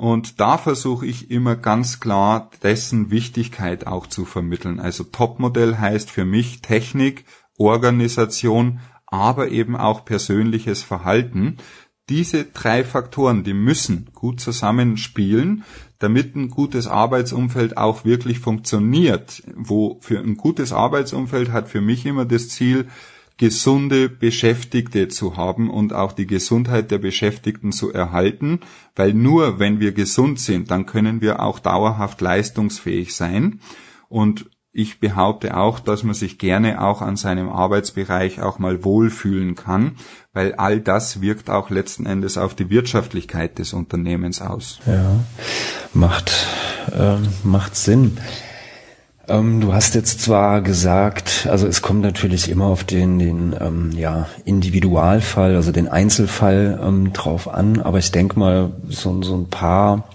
Und 0.00 0.40
da 0.40 0.56
versuche 0.56 1.04
ich 1.04 1.30
immer 1.30 1.56
ganz 1.56 2.00
klar, 2.00 2.50
dessen 2.62 3.10
Wichtigkeit 3.10 3.86
auch 3.86 4.06
zu 4.06 4.24
vermitteln. 4.24 4.80
Also 4.80 5.04
Topmodell 5.04 5.76
heißt 5.76 6.10
für 6.10 6.24
mich 6.24 6.62
Technik, 6.62 7.26
Organisation, 7.58 8.80
aber 9.04 9.50
eben 9.50 9.76
auch 9.76 10.06
persönliches 10.06 10.82
Verhalten. 10.82 11.58
Diese 12.08 12.46
drei 12.46 12.82
Faktoren, 12.82 13.44
die 13.44 13.52
müssen 13.52 14.08
gut 14.14 14.40
zusammenspielen, 14.40 15.64
damit 15.98 16.34
ein 16.34 16.48
gutes 16.48 16.86
Arbeitsumfeld 16.86 17.76
auch 17.76 18.06
wirklich 18.06 18.38
funktioniert. 18.38 19.42
Wo 19.54 19.98
für 20.00 20.18
ein 20.18 20.38
gutes 20.38 20.72
Arbeitsumfeld 20.72 21.52
hat 21.52 21.68
für 21.68 21.82
mich 21.82 22.06
immer 22.06 22.24
das 22.24 22.48
Ziel, 22.48 22.88
gesunde 23.40 24.10
Beschäftigte 24.10 25.08
zu 25.08 25.38
haben 25.38 25.70
und 25.70 25.94
auch 25.94 26.12
die 26.12 26.26
Gesundheit 26.26 26.90
der 26.90 26.98
Beschäftigten 26.98 27.72
zu 27.72 27.90
erhalten, 27.90 28.60
weil 28.94 29.14
nur 29.14 29.58
wenn 29.58 29.80
wir 29.80 29.92
gesund 29.92 30.38
sind, 30.38 30.70
dann 30.70 30.84
können 30.84 31.22
wir 31.22 31.40
auch 31.40 31.58
dauerhaft 31.58 32.20
leistungsfähig 32.20 33.16
sein. 33.16 33.60
Und 34.10 34.50
ich 34.72 35.00
behaupte 35.00 35.56
auch, 35.56 35.80
dass 35.80 36.02
man 36.02 36.12
sich 36.12 36.36
gerne 36.36 36.82
auch 36.82 37.00
an 37.00 37.16
seinem 37.16 37.48
Arbeitsbereich 37.48 38.42
auch 38.42 38.58
mal 38.58 38.84
wohlfühlen 38.84 39.54
kann, 39.54 39.96
weil 40.34 40.52
all 40.56 40.78
das 40.78 41.22
wirkt 41.22 41.48
auch 41.48 41.70
letzten 41.70 42.04
Endes 42.04 42.36
auf 42.36 42.54
die 42.54 42.68
Wirtschaftlichkeit 42.68 43.58
des 43.58 43.72
Unternehmens 43.72 44.42
aus. 44.42 44.80
Ja, 44.84 45.24
macht, 45.94 46.30
äh, 46.92 47.16
macht 47.42 47.74
Sinn. 47.74 48.18
Ähm, 49.30 49.60
du 49.60 49.72
hast 49.72 49.94
jetzt 49.94 50.20
zwar 50.20 50.60
gesagt, 50.60 51.46
also 51.48 51.68
es 51.68 51.82
kommt 51.82 52.02
natürlich 52.02 52.50
immer 52.50 52.66
auf 52.66 52.82
den, 52.82 53.20
den 53.20 53.54
ähm, 53.60 53.92
ja, 53.92 54.28
Individualfall, 54.44 55.54
also 55.54 55.70
den 55.70 55.86
Einzelfall 55.86 56.80
ähm, 56.82 57.12
drauf 57.12 57.46
an, 57.46 57.80
aber 57.80 57.98
ich 57.98 58.10
denke 58.10 58.38
mal, 58.38 58.72
so, 58.88 59.22
so 59.22 59.36
ein 59.36 59.48
paar 59.48 60.08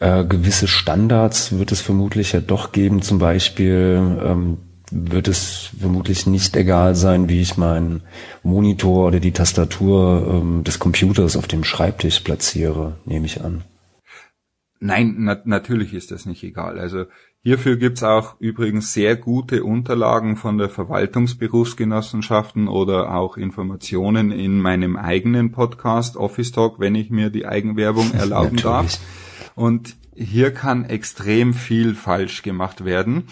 äh, 0.00 0.24
gewisse 0.24 0.66
Standards 0.66 1.56
wird 1.56 1.70
es 1.70 1.80
vermutlich 1.80 2.32
ja 2.32 2.40
doch 2.40 2.72
geben. 2.72 3.00
Zum 3.00 3.20
Beispiel 3.20 4.18
ähm, 4.24 4.58
wird 4.90 5.28
es 5.28 5.70
vermutlich 5.78 6.26
nicht 6.26 6.56
egal 6.56 6.96
sein, 6.96 7.28
wie 7.28 7.40
ich 7.40 7.56
meinen 7.56 8.02
Monitor 8.42 9.06
oder 9.06 9.20
die 9.20 9.32
Tastatur 9.32 10.26
ähm, 10.42 10.64
des 10.64 10.80
Computers 10.80 11.36
auf 11.36 11.46
dem 11.46 11.62
Schreibtisch 11.62 12.20
platziere, 12.20 12.96
nehme 13.04 13.26
ich 13.26 13.40
an. 13.40 13.62
Nein, 14.80 15.16
na 15.18 15.38
natürlich 15.44 15.92
ist 15.92 16.10
das 16.10 16.24
nicht 16.24 16.42
egal. 16.42 16.80
Also 16.80 17.04
Hierfür 17.42 17.76
gibt's 17.76 18.02
auch 18.02 18.38
übrigens 18.38 18.92
sehr 18.92 19.16
gute 19.16 19.64
Unterlagen 19.64 20.36
von 20.36 20.58
der 20.58 20.68
Verwaltungsberufsgenossenschaften 20.68 22.68
oder 22.68 23.14
auch 23.14 23.38
Informationen 23.38 24.30
in 24.30 24.60
meinem 24.60 24.96
eigenen 24.96 25.50
Podcast 25.50 26.18
Office 26.18 26.52
Talk, 26.52 26.80
wenn 26.80 26.94
ich 26.94 27.08
mir 27.08 27.30
die 27.30 27.46
Eigenwerbung 27.46 28.10
erlauben 28.12 28.58
darf. 28.58 28.98
Und 29.54 29.96
hier 30.14 30.52
kann 30.52 30.84
extrem 30.84 31.54
viel 31.54 31.94
falsch 31.94 32.42
gemacht 32.42 32.84
werden. 32.84 33.24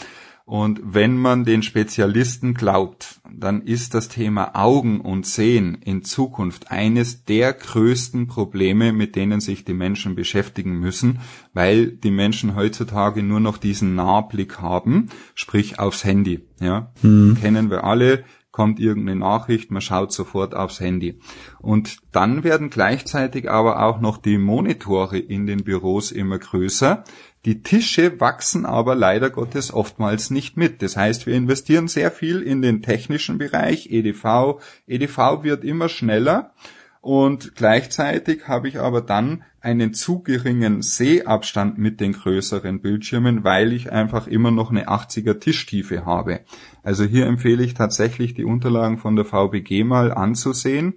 Und 0.48 0.80
wenn 0.82 1.18
man 1.18 1.44
den 1.44 1.62
Spezialisten 1.62 2.54
glaubt, 2.54 3.20
dann 3.30 3.60
ist 3.60 3.92
das 3.92 4.08
Thema 4.08 4.52
Augen 4.54 5.02
und 5.02 5.26
Sehen 5.26 5.76
in 5.84 6.04
Zukunft 6.04 6.70
eines 6.70 7.26
der 7.26 7.52
größten 7.52 8.28
Probleme, 8.28 8.94
mit 8.94 9.14
denen 9.14 9.40
sich 9.40 9.66
die 9.66 9.74
Menschen 9.74 10.14
beschäftigen 10.14 10.80
müssen, 10.80 11.18
weil 11.52 11.88
die 11.88 12.10
Menschen 12.10 12.56
heutzutage 12.56 13.22
nur 13.22 13.40
noch 13.40 13.58
diesen 13.58 13.94
Nahblick 13.94 14.58
haben, 14.58 15.10
sprich 15.34 15.78
aufs 15.78 16.02
Handy. 16.04 16.46
Ja, 16.60 16.94
mhm. 17.02 17.36
kennen 17.38 17.68
wir 17.68 17.84
alle 17.84 18.24
kommt 18.58 18.80
irgendeine 18.80 19.20
Nachricht, 19.20 19.70
man 19.70 19.80
schaut 19.80 20.12
sofort 20.12 20.56
aufs 20.56 20.80
Handy. 20.80 21.20
Und 21.60 21.98
dann 22.10 22.42
werden 22.42 22.70
gleichzeitig 22.70 23.48
aber 23.48 23.84
auch 23.84 24.00
noch 24.00 24.16
die 24.18 24.36
Monitore 24.36 25.16
in 25.16 25.46
den 25.46 25.62
Büros 25.62 26.10
immer 26.10 26.40
größer. 26.40 27.04
Die 27.44 27.62
Tische 27.62 28.20
wachsen 28.20 28.66
aber 28.66 28.94
leider 28.94 29.30
Gottes 29.30 29.72
oftmals 29.72 30.30
nicht 30.30 30.56
mit. 30.56 30.82
Das 30.82 30.96
heißt, 30.96 31.26
wir 31.26 31.34
investieren 31.34 31.88
sehr 31.88 32.10
viel 32.10 32.42
in 32.42 32.62
den 32.62 32.82
technischen 32.82 33.38
Bereich, 33.38 33.90
EDV. 33.90 34.60
EDV 34.86 35.42
wird 35.42 35.64
immer 35.64 35.88
schneller 35.88 36.52
und 37.00 37.54
gleichzeitig 37.54 38.48
habe 38.48 38.68
ich 38.68 38.80
aber 38.80 39.00
dann 39.00 39.44
einen 39.60 39.94
zu 39.94 40.20
geringen 40.20 40.82
Sehabstand 40.82 41.78
mit 41.78 42.00
den 42.00 42.12
größeren 42.12 42.80
Bildschirmen, 42.80 43.44
weil 43.44 43.72
ich 43.72 43.92
einfach 43.92 44.26
immer 44.26 44.50
noch 44.50 44.70
eine 44.70 44.88
80er 44.88 45.38
Tischtiefe 45.38 46.04
habe. 46.04 46.40
Also 46.82 47.04
hier 47.04 47.26
empfehle 47.26 47.64
ich 47.64 47.74
tatsächlich 47.74 48.34
die 48.34 48.44
Unterlagen 48.44 48.98
von 48.98 49.16
der 49.16 49.24
VBG 49.24 49.84
mal 49.84 50.12
anzusehen. 50.12 50.94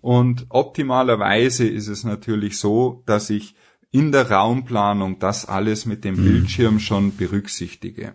Und 0.00 0.46
optimalerweise 0.48 1.66
ist 1.66 1.88
es 1.88 2.02
natürlich 2.02 2.58
so, 2.58 3.02
dass 3.06 3.30
ich 3.30 3.54
in 3.92 4.10
der 4.10 4.30
Raumplanung 4.30 5.18
das 5.18 5.46
alles 5.46 5.86
mit 5.86 6.02
dem 6.02 6.16
mhm. 6.16 6.24
Bildschirm 6.24 6.80
schon 6.80 7.14
berücksichtige. 7.16 8.14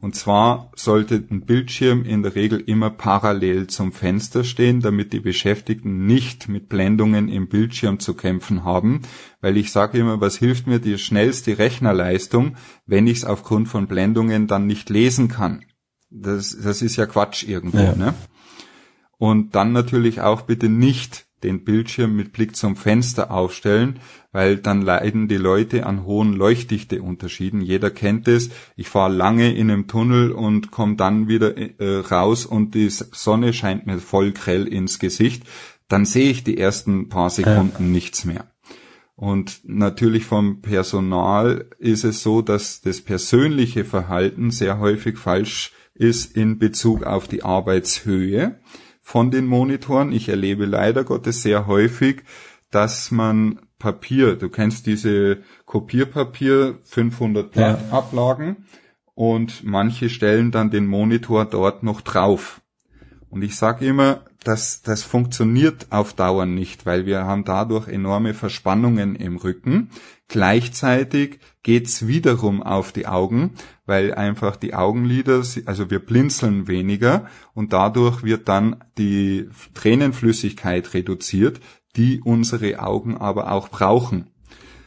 Und 0.00 0.16
zwar 0.16 0.72
sollte 0.74 1.14
ein 1.14 1.46
Bildschirm 1.46 2.04
in 2.04 2.24
der 2.24 2.34
Regel 2.34 2.58
immer 2.58 2.90
parallel 2.90 3.68
zum 3.68 3.92
Fenster 3.92 4.42
stehen, 4.42 4.80
damit 4.80 5.12
die 5.12 5.20
Beschäftigten 5.20 6.06
nicht 6.06 6.48
mit 6.48 6.68
Blendungen 6.68 7.28
im 7.28 7.48
Bildschirm 7.48 8.00
zu 8.00 8.14
kämpfen 8.14 8.64
haben, 8.64 9.02
weil 9.40 9.56
ich 9.56 9.70
sage 9.70 9.98
immer, 9.98 10.20
was 10.20 10.36
hilft 10.36 10.66
mir 10.66 10.80
die 10.80 10.98
schnellste 10.98 11.56
Rechnerleistung, 11.56 12.56
wenn 12.84 13.06
ich 13.06 13.18
es 13.18 13.24
aufgrund 13.24 13.68
von 13.68 13.86
Blendungen 13.86 14.48
dann 14.48 14.66
nicht 14.66 14.90
lesen 14.90 15.28
kann. 15.28 15.64
Das, 16.10 16.58
das 16.60 16.82
ist 16.82 16.96
ja 16.96 17.06
Quatsch 17.06 17.44
irgendwo. 17.44 17.78
Ja. 17.78 17.94
Ne? 17.94 18.14
Und 19.18 19.54
dann 19.54 19.70
natürlich 19.70 20.20
auch 20.20 20.42
bitte 20.42 20.68
nicht 20.68 21.26
den 21.42 21.64
Bildschirm 21.64 22.14
mit 22.16 22.32
Blick 22.32 22.56
zum 22.56 22.76
Fenster 22.76 23.30
aufstellen, 23.30 23.98
weil 24.32 24.56
dann 24.56 24.82
leiden 24.82 25.28
die 25.28 25.36
Leute 25.36 25.86
an 25.86 26.04
hohen 26.04 26.32
Leuchtdichteunterschieden. 26.32 27.60
Jeder 27.60 27.90
kennt 27.90 28.28
es. 28.28 28.50
Ich 28.76 28.88
fahre 28.88 29.12
lange 29.12 29.54
in 29.54 29.70
einem 29.70 29.86
Tunnel 29.86 30.32
und 30.32 30.70
komme 30.70 30.96
dann 30.96 31.28
wieder 31.28 31.56
äh, 31.56 31.98
raus 31.98 32.46
und 32.46 32.74
die 32.74 32.88
Sonne 32.88 33.52
scheint 33.52 33.86
mir 33.86 33.98
voll 33.98 34.32
grell 34.32 34.66
ins 34.66 34.98
Gesicht. 34.98 35.44
Dann 35.88 36.04
sehe 36.04 36.30
ich 36.30 36.44
die 36.44 36.58
ersten 36.58 37.08
paar 37.08 37.30
Sekunden 37.30 37.84
ja. 37.84 37.90
nichts 37.90 38.24
mehr. 38.24 38.46
Und 39.14 39.60
natürlich 39.64 40.24
vom 40.24 40.62
Personal 40.62 41.66
ist 41.78 42.04
es 42.04 42.22
so, 42.22 42.42
dass 42.42 42.80
das 42.80 43.02
persönliche 43.02 43.84
Verhalten 43.84 44.50
sehr 44.50 44.78
häufig 44.78 45.18
falsch 45.18 45.72
ist 45.94 46.36
in 46.36 46.58
Bezug 46.58 47.04
auf 47.04 47.28
die 47.28 47.42
Arbeitshöhe 47.44 48.58
von 49.02 49.30
den 49.30 49.46
Monitoren. 49.46 50.12
Ich 50.12 50.28
erlebe 50.28 50.64
leider 50.64 51.04
Gottes 51.04 51.42
sehr 51.42 51.66
häufig, 51.66 52.22
dass 52.70 53.10
man 53.10 53.60
Papier, 53.78 54.36
du 54.36 54.48
kennst 54.48 54.86
diese 54.86 55.42
Kopierpapier 55.66 56.78
500 56.84 57.50
Blatt 57.50 57.80
ja. 57.90 57.98
Ablagen 57.98 58.64
und 59.14 59.64
manche 59.64 60.08
stellen 60.08 60.52
dann 60.52 60.70
den 60.70 60.86
Monitor 60.86 61.44
dort 61.44 61.82
noch 61.82 62.00
drauf. 62.00 62.62
Und 63.28 63.42
ich 63.42 63.56
sage 63.56 63.86
immer, 63.86 64.24
das, 64.44 64.82
das 64.82 65.02
funktioniert 65.02 65.86
auf 65.90 66.12
Dauer 66.12 66.46
nicht, 66.46 66.86
weil 66.86 67.06
wir 67.06 67.24
haben 67.24 67.44
dadurch 67.44 67.88
enorme 67.88 68.34
Verspannungen 68.34 69.16
im 69.16 69.36
Rücken. 69.36 69.90
Gleichzeitig 70.32 71.40
geht's 71.62 72.06
wiederum 72.06 72.62
auf 72.62 72.90
die 72.90 73.06
Augen, 73.06 73.50
weil 73.84 74.14
einfach 74.14 74.56
die 74.56 74.72
Augenlider, 74.72 75.42
also 75.66 75.90
wir 75.90 75.98
blinzeln 75.98 76.68
weniger 76.68 77.26
und 77.52 77.74
dadurch 77.74 78.24
wird 78.24 78.48
dann 78.48 78.82
die 78.96 79.50
Tränenflüssigkeit 79.74 80.94
reduziert, 80.94 81.60
die 81.96 82.22
unsere 82.22 82.80
Augen 82.80 83.18
aber 83.18 83.52
auch 83.52 83.68
brauchen. 83.68 84.30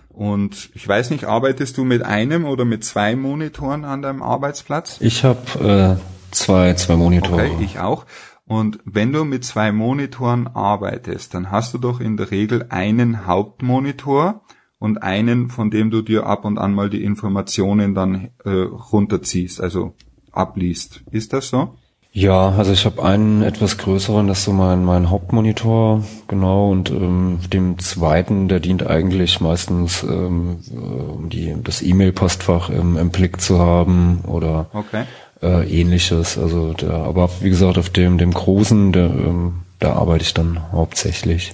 Und 0.09 0.71
ich 0.73 0.87
weiß 0.87 1.11
nicht, 1.11 1.25
arbeitest 1.25 1.77
du 1.77 1.83
mit 1.83 2.01
einem 2.01 2.45
oder 2.45 2.65
mit 2.65 2.83
zwei 2.83 3.15
Monitoren 3.15 3.85
an 3.85 4.01
deinem 4.01 4.23
Arbeitsplatz? 4.23 4.97
Ich 4.99 5.23
habe 5.23 5.99
äh, 6.01 6.33
zwei, 6.33 6.73
zwei 6.73 6.95
Monitore. 6.95 7.51
Okay, 7.51 7.63
ich 7.63 7.77
auch. 7.77 8.07
Und 8.47 8.79
wenn 8.83 9.13
du 9.13 9.25
mit 9.25 9.45
zwei 9.45 9.71
Monitoren 9.71 10.47
arbeitest, 10.47 11.35
dann 11.35 11.51
hast 11.51 11.75
du 11.75 11.77
doch 11.77 11.99
in 11.99 12.17
der 12.17 12.31
Regel 12.31 12.65
einen 12.69 13.27
Hauptmonitor 13.27 14.41
und 14.86 15.04
einen, 15.04 15.50
von 15.50 15.72
dem 15.72 15.89
du 15.89 16.01
dir 16.01 16.25
ab 16.25 16.46
und 16.46 16.58
an 16.58 16.74
mal 16.74 16.89
die 16.89 17.04
Informationen 17.04 17.96
dann 17.96 18.30
äh, 18.46 18.50
runterziehst, 18.51 19.60
also 19.60 19.94
abliest. 20.32 21.01
Ist 21.12 21.34
das 21.34 21.50
so? 21.50 21.75
Ja, 22.18 22.54
also 22.58 22.72
ich 22.72 22.86
habe 22.86 23.04
einen 23.04 23.42
etwas 23.42 23.77
größeren, 23.77 24.27
das 24.27 24.39
ist 24.39 24.46
so 24.46 24.54
mein, 24.54 24.86
mein 24.86 25.10
Hauptmonitor, 25.10 26.01
genau, 26.30 26.72
und 26.72 26.89
ähm, 26.89 27.39
dem 27.51 27.77
zweiten, 27.80 28.48
der 28.48 28.62
dient 28.62 28.88
eigentlich 28.88 29.42
meistens, 29.42 30.01
ähm, 30.04 30.60
äh, 30.72 30.77
um 30.77 31.27
die, 31.27 31.54
das 31.62 31.82
E-Mail-Postfach 31.82 32.70
im, 32.70 32.96
im 32.96 33.10
Blick 33.10 33.42
zu 33.42 33.60
haben 33.60 34.20
oder 34.27 34.68
okay. 34.72 35.04
äh, 35.42 35.68
ähnliches. 35.68 36.38
Also 36.38 36.72
der, 36.72 36.94
aber 36.94 37.30
wie 37.42 37.50
gesagt, 37.50 37.77
auf 37.77 37.89
dem, 37.89 38.18
dem 38.18 38.32
großen, 38.32 38.94
der, 38.94 39.08
ähm, 39.08 39.63
da 39.80 39.94
arbeite 39.94 40.24
ich 40.24 40.34
dann 40.34 40.72
hauptsächlich. 40.72 41.54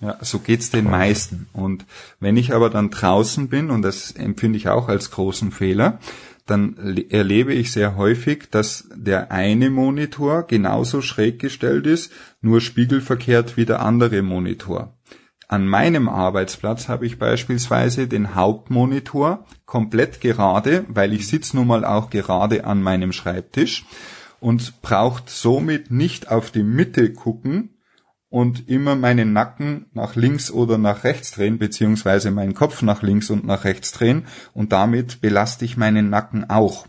Ja, 0.00 0.18
so 0.20 0.38
geht's 0.40 0.70
den 0.70 0.84
meisten. 0.90 1.48
Und 1.52 1.86
wenn 2.20 2.36
ich 2.36 2.52
aber 2.52 2.68
dann 2.68 2.90
draußen 2.90 3.48
bin, 3.48 3.70
und 3.70 3.82
das 3.82 4.12
empfinde 4.12 4.58
ich 4.58 4.68
auch 4.68 4.88
als 4.88 5.10
großen 5.10 5.52
Fehler, 5.52 5.98
dann 6.44 6.76
erlebe 7.10 7.52
ich 7.52 7.72
sehr 7.72 7.96
häufig, 7.96 8.48
dass 8.50 8.88
der 8.94 9.32
eine 9.32 9.68
Monitor 9.68 10.46
genauso 10.46 11.02
schräg 11.02 11.40
gestellt 11.40 11.86
ist, 11.86 12.12
nur 12.40 12.60
spiegelverkehrt 12.60 13.56
wie 13.56 13.64
der 13.64 13.80
andere 13.80 14.22
Monitor. 14.22 14.96
An 15.48 15.66
meinem 15.66 16.08
Arbeitsplatz 16.08 16.88
habe 16.88 17.06
ich 17.06 17.18
beispielsweise 17.18 18.08
den 18.08 18.34
Hauptmonitor 18.34 19.44
komplett 19.64 20.20
gerade, 20.20 20.84
weil 20.88 21.12
ich 21.12 21.28
sitze 21.28 21.56
nun 21.56 21.68
mal 21.68 21.84
auch 21.84 22.10
gerade 22.10 22.64
an 22.64 22.82
meinem 22.82 23.12
Schreibtisch 23.12 23.84
und 24.40 24.82
braucht 24.82 25.30
somit 25.30 25.90
nicht 25.90 26.30
auf 26.30 26.50
die 26.50 26.64
Mitte 26.64 27.12
gucken, 27.12 27.75
und 28.36 28.68
immer 28.68 28.96
meinen 28.96 29.32
Nacken 29.32 29.86
nach 29.94 30.14
links 30.14 30.50
oder 30.50 30.76
nach 30.76 31.04
rechts 31.04 31.30
drehen, 31.30 31.56
beziehungsweise 31.56 32.30
meinen 32.30 32.52
Kopf 32.52 32.82
nach 32.82 33.00
links 33.00 33.30
und 33.30 33.46
nach 33.46 33.64
rechts 33.64 33.92
drehen 33.92 34.26
und 34.52 34.72
damit 34.72 35.22
belaste 35.22 35.64
ich 35.64 35.78
meinen 35.78 36.10
Nacken 36.10 36.50
auch. 36.50 36.86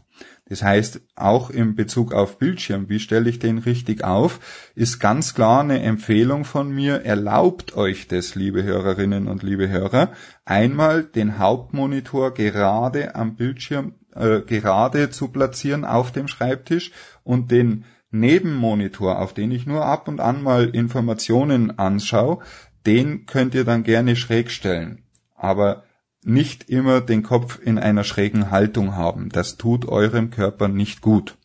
Das 0.50 0.62
heißt, 0.62 1.00
auch 1.16 1.50
im 1.50 1.76
Bezug 1.76 2.14
auf 2.14 2.38
Bildschirm, 2.38 2.90
wie 2.90 3.00
stelle 3.00 3.30
ich 3.30 3.40
den 3.40 3.60
richtig 3.60 4.04
auf, 4.04 4.42
ist 4.76 5.00
ganz 5.00 5.36
klar 5.36 5.62
eine 5.62 5.82
Empfehlung 5.82 6.44
von 6.44 6.70
mir, 6.70 7.06
erlaubt 7.06 7.78
euch 7.78 8.10
das, 8.10 8.36
liebe 8.36 8.64
Hörerinnen 8.64 9.30
und 9.30 9.42
liebe 9.42 9.70
Hörer, 9.70 10.12
einmal 10.44 11.04
den 11.04 11.40
Hauptmonitor 11.40 12.34
gerade 12.34 13.16
am 13.16 13.38
Bildschirm, 13.38 13.94
äh, 14.14 14.42
gerade 14.42 15.12
zu 15.12 15.30
platzieren 15.30 15.86
auf 15.86 16.12
dem 16.12 16.28
Schreibtisch 16.28 16.92
und 17.24 17.52
den 17.52 17.86
Nebenmonitor, 18.20 19.20
auf 19.20 19.34
den 19.34 19.52
ich 19.52 19.66
nur 19.66 19.86
ab 19.86 20.08
und 20.08 20.20
an 20.20 20.44
mal 20.44 20.70
Informationen 20.70 21.78
anschaue, 21.78 22.40
den 22.86 23.26
könnt 23.26 23.54
ihr 23.56 23.66
dann 23.66 23.84
gerne 23.84 24.16
schräg 24.16 24.52
stellen. 24.52 25.04
Aber 25.36 25.84
nicht 26.24 26.70
immer 26.70 27.02
den 27.02 27.24
Kopf 27.24 27.60
in 27.62 27.78
einer 27.78 28.04
schrägen 28.04 28.52
Haltung 28.52 28.96
haben. 28.96 29.30
Das 29.30 29.58
tut 29.58 29.88
eurem 29.88 30.30
Körper 30.30 30.68
nicht 30.68 31.02
gut. 31.02 31.38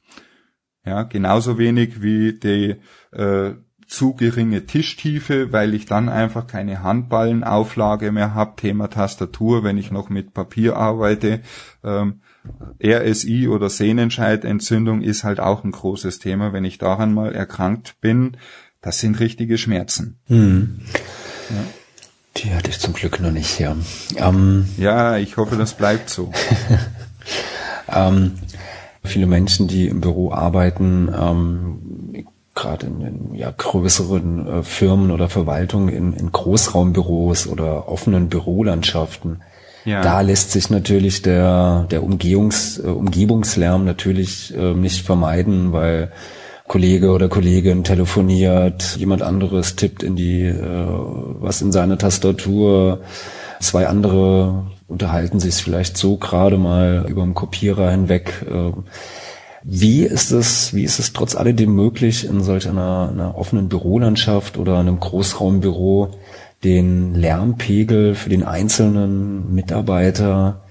Ja, 0.84 1.04
genauso 1.04 1.58
wenig 1.58 2.02
wie 2.02 2.32
die 2.32 2.76
äh, 3.12 3.54
zu 3.86 4.14
geringe 4.14 4.66
Tischtiefe, 4.66 5.52
weil 5.52 5.74
ich 5.74 5.86
dann 5.86 6.08
einfach 6.08 6.46
keine 6.46 6.82
Handballenauflage 6.82 8.10
mehr 8.10 8.34
habe. 8.34 8.56
Thema 8.56 8.88
Tastatur, 8.88 9.62
wenn 9.62 9.78
ich 9.78 9.90
noch 9.90 10.08
mit 10.08 10.34
Papier 10.34 10.76
arbeite. 10.76 11.42
Ähm, 11.84 12.22
RSI 12.84 13.48
oder 13.48 13.70
Sehnenscheidentzündung 13.70 15.02
ist 15.02 15.24
halt 15.24 15.40
auch 15.40 15.64
ein 15.64 15.70
großes 15.70 16.18
Thema. 16.18 16.52
Wenn 16.52 16.64
ich 16.64 16.78
daran 16.78 17.14
mal 17.14 17.34
erkrankt 17.34 18.00
bin, 18.00 18.36
das 18.80 18.98
sind 18.98 19.20
richtige 19.20 19.58
Schmerzen. 19.58 20.18
Hm. 20.26 20.80
Ja. 21.50 21.64
Die 22.38 22.54
hatte 22.54 22.70
ich 22.70 22.80
zum 22.80 22.94
Glück 22.94 23.20
noch 23.20 23.30
nicht, 23.30 23.60
ja. 23.60 23.76
Ähm, 24.16 24.68
ja, 24.78 25.18
ich 25.18 25.36
hoffe, 25.36 25.56
das 25.56 25.74
bleibt 25.74 26.08
so. 26.08 26.32
ähm, 27.88 28.32
viele 29.04 29.26
Menschen, 29.26 29.68
die 29.68 29.86
im 29.86 30.00
Büro 30.00 30.32
arbeiten, 30.32 31.12
ähm, 31.14 32.26
gerade 32.54 32.86
in, 32.86 33.00
in 33.00 33.34
ja, 33.34 33.52
größeren 33.56 34.46
äh, 34.46 34.62
Firmen 34.62 35.10
oder 35.10 35.28
Verwaltungen, 35.28 35.88
in, 35.88 36.12
in 36.14 36.32
Großraumbüros 36.32 37.46
oder 37.46 37.88
offenen 37.88 38.28
Bürolandschaften, 38.28 39.42
ja. 39.84 40.02
Da 40.02 40.20
lässt 40.20 40.52
sich 40.52 40.70
natürlich 40.70 41.22
der, 41.22 41.86
der 41.90 42.02
Umgehungs, 42.02 42.78
äh, 42.78 42.86
Umgebungslärm 42.86 43.84
natürlich 43.84 44.54
äh, 44.56 44.74
nicht 44.74 45.04
vermeiden, 45.04 45.72
weil 45.72 46.12
Kollege 46.68 47.10
oder 47.10 47.28
Kollegin 47.28 47.84
telefoniert, 47.84 48.96
jemand 48.96 49.22
anderes 49.22 49.76
tippt 49.76 50.02
in 50.02 50.16
die, 50.16 50.44
äh, 50.44 50.86
was 51.40 51.60
in 51.62 51.72
seine 51.72 51.98
Tastatur, 51.98 53.00
zwei 53.60 53.86
andere 53.86 54.66
unterhalten 54.88 55.40
sich 55.40 55.54
vielleicht 55.56 55.96
so 55.96 56.16
gerade 56.16 56.58
mal 56.58 57.06
über 57.08 57.22
dem 57.22 57.34
Kopierer 57.34 57.90
hinweg. 57.90 58.44
Äh, 58.48 58.72
wie 59.64 60.02
ist 60.02 60.32
es, 60.32 60.74
wie 60.74 60.82
ist 60.82 60.98
es 60.98 61.12
trotz 61.12 61.36
alledem 61.36 61.74
möglich, 61.74 62.24
in 62.24 62.42
solch 62.42 62.68
einer, 62.68 63.10
einer 63.12 63.38
offenen 63.38 63.68
Bürolandschaft 63.68 64.58
oder 64.58 64.78
einem 64.78 64.98
Großraumbüro 64.98 66.10
den 66.64 67.14
Lärmpegel 67.14 68.14
für 68.14 68.28
den 68.28 68.44
einzelnen 68.44 69.54
Mitarbeiter 69.54 70.62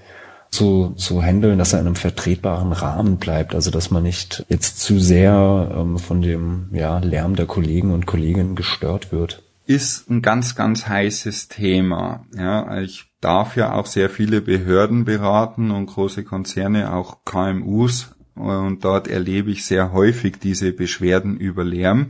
zu, 0.50 0.92
zu 0.96 1.22
handeln, 1.22 1.58
dass 1.58 1.72
er 1.72 1.80
in 1.80 1.86
einem 1.86 1.96
vertretbaren 1.96 2.72
Rahmen 2.72 3.16
bleibt, 3.16 3.54
also 3.54 3.70
dass 3.70 3.90
man 3.90 4.02
nicht 4.02 4.44
jetzt 4.48 4.80
zu 4.80 5.00
sehr 5.00 5.72
ähm, 5.74 5.98
von 5.98 6.20
dem 6.20 6.68
ja, 6.72 6.98
Lärm 6.98 7.36
der 7.36 7.46
Kollegen 7.46 7.92
und 7.92 8.06
Kolleginnen 8.06 8.54
gestört 8.54 9.12
wird. 9.12 9.42
Ist 9.64 10.10
ein 10.10 10.22
ganz, 10.22 10.54
ganz 10.54 10.88
heißes 10.88 11.48
Thema. 11.48 12.26
Ja, 12.36 12.80
ich 12.80 13.04
darf 13.20 13.56
ja 13.56 13.72
auch 13.72 13.86
sehr 13.86 14.10
viele 14.10 14.42
Behörden 14.42 15.04
beraten 15.04 15.70
und 15.70 15.86
große 15.86 16.24
Konzerne, 16.24 16.92
auch 16.92 17.24
KMUs. 17.24 18.14
Und 18.34 18.84
dort 18.84 19.08
erlebe 19.08 19.50
ich 19.50 19.64
sehr 19.64 19.92
häufig 19.92 20.38
diese 20.38 20.72
Beschwerden 20.72 21.36
über 21.36 21.64
Lärm 21.64 22.08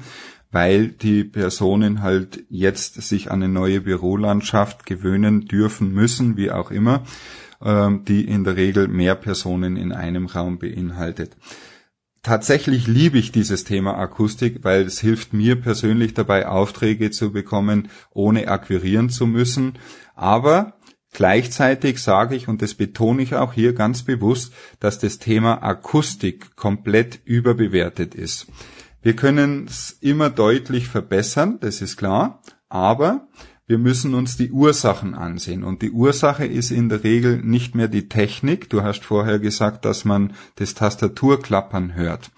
weil 0.52 0.88
die 0.88 1.24
Personen 1.24 2.02
halt 2.02 2.44
jetzt 2.50 3.00
sich 3.02 3.30
an 3.30 3.42
eine 3.42 3.52
neue 3.52 3.80
Bürolandschaft 3.80 4.86
gewöhnen 4.86 5.46
dürfen 5.46 5.92
müssen, 5.92 6.36
wie 6.36 6.50
auch 6.50 6.70
immer, 6.70 7.04
ähm, 7.62 8.04
die 8.04 8.28
in 8.28 8.44
der 8.44 8.56
Regel 8.56 8.86
mehr 8.86 9.14
Personen 9.14 9.76
in 9.76 9.92
einem 9.92 10.26
Raum 10.26 10.58
beinhaltet. 10.58 11.36
Tatsächlich 12.22 12.86
liebe 12.86 13.18
ich 13.18 13.32
dieses 13.32 13.64
Thema 13.64 13.96
Akustik, 13.96 14.62
weil 14.62 14.82
es 14.82 15.00
hilft 15.00 15.32
mir 15.32 15.56
persönlich 15.56 16.14
dabei, 16.14 16.46
Aufträge 16.46 17.10
zu 17.10 17.32
bekommen, 17.32 17.88
ohne 18.12 18.46
akquirieren 18.46 19.08
zu 19.08 19.26
müssen. 19.26 19.72
Aber 20.14 20.74
Gleichzeitig 21.12 22.02
sage 22.02 22.34
ich, 22.34 22.48
und 22.48 22.62
das 22.62 22.74
betone 22.74 23.22
ich 23.22 23.34
auch 23.34 23.52
hier 23.52 23.74
ganz 23.74 24.02
bewusst, 24.02 24.52
dass 24.80 24.98
das 24.98 25.18
Thema 25.18 25.62
Akustik 25.62 26.56
komplett 26.56 27.20
überbewertet 27.24 28.14
ist. 28.14 28.46
Wir 29.02 29.14
können 29.14 29.66
es 29.66 29.96
immer 30.00 30.30
deutlich 30.30 30.88
verbessern, 30.88 31.58
das 31.60 31.82
ist 31.82 31.96
klar, 31.96 32.40
Aber 32.68 33.28
wir 33.66 33.76
müssen 33.76 34.14
uns 34.14 34.36
die 34.36 34.50
Ursachen 34.50 35.14
ansehen. 35.14 35.62
Und 35.62 35.82
die 35.82 35.90
Ursache 35.90 36.46
ist 36.46 36.70
in 36.70 36.88
der 36.88 37.04
Regel 37.04 37.42
nicht 37.42 37.74
mehr 37.74 37.88
die 37.88 38.08
Technik. 38.08 38.70
Du 38.70 38.82
hast 38.82 39.04
vorher 39.04 39.38
gesagt, 39.38 39.84
dass 39.84 40.04
man 40.04 40.32
das 40.56 40.74
Tastaturklappern 40.74 41.94
hört. 41.94 42.30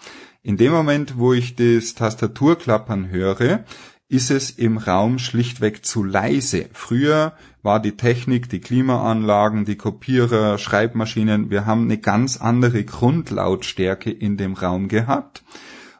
In 0.42 0.56
dem 0.56 0.72
Moment, 0.72 1.16
wo 1.16 1.32
ich 1.32 1.54
das 1.54 1.94
Tastaturklappern 1.94 3.10
höre, 3.10 3.64
ist 4.08 4.30
es 4.30 4.50
im 4.50 4.76
Raum 4.76 5.18
schlichtweg 5.18 5.84
zu 5.84 6.04
leise. 6.04 6.68
Früher 6.72 7.32
war 7.64 7.80
die 7.80 7.96
Technik, 7.96 8.50
die 8.50 8.60
Klimaanlagen, 8.60 9.64
die 9.64 9.76
Kopierer, 9.76 10.58
Schreibmaschinen, 10.58 11.50
wir 11.50 11.64
haben 11.64 11.84
eine 11.84 11.96
ganz 11.98 12.36
andere 12.36 12.84
Grundlautstärke 12.84 14.10
in 14.10 14.36
dem 14.36 14.52
Raum 14.52 14.88
gehabt 14.88 15.42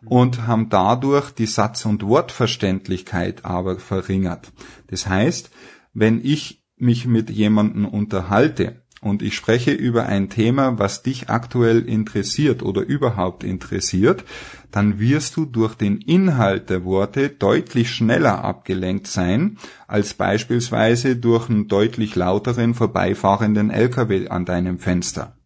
und 0.05 0.47
haben 0.47 0.69
dadurch 0.69 1.31
die 1.31 1.47
Satz- 1.47 1.87
und 1.87 2.03
Wortverständlichkeit 2.03 3.47
aber 3.47 3.79
verringert. 3.79 4.53
Das 4.89 5.09
heißt, 5.09 5.51
wenn 5.95 6.23
ich 6.23 6.63
mich 6.77 7.07
mit 7.07 7.31
jemandem 7.31 7.87
unterhalte 7.87 8.84
und 9.05 9.23
ich 9.23 9.37
spreche 9.37 9.73
über 9.73 10.07
ein 10.07 10.31
Thema, 10.31 10.79
was 10.79 11.03
dich 11.03 11.29
aktuell 11.29 11.87
interessiert 11.87 12.63
oder 12.63 12.81
überhaupt 12.81 13.45
interessiert, 13.45 14.25
dann 14.71 14.99
wirst 14.99 15.37
du 15.37 15.45
durch 15.45 15.75
den 15.75 15.99
Inhalt 15.99 16.71
der 16.71 16.85
Worte 16.85 17.29
deutlich 17.29 17.91
schneller 17.91 18.43
abgelenkt 18.43 19.07
sein, 19.07 19.59
als 19.87 20.15
beispielsweise 20.15 21.17
durch 21.17 21.51
einen 21.51 21.69
deutlich 21.69 22.17
lauteren 22.17 22.75
vorbeifahrenden 22.75 23.71
LKW 23.71 24.29
an 24.29 24.47
deinem 24.47 24.79
Fenster. 24.79 25.37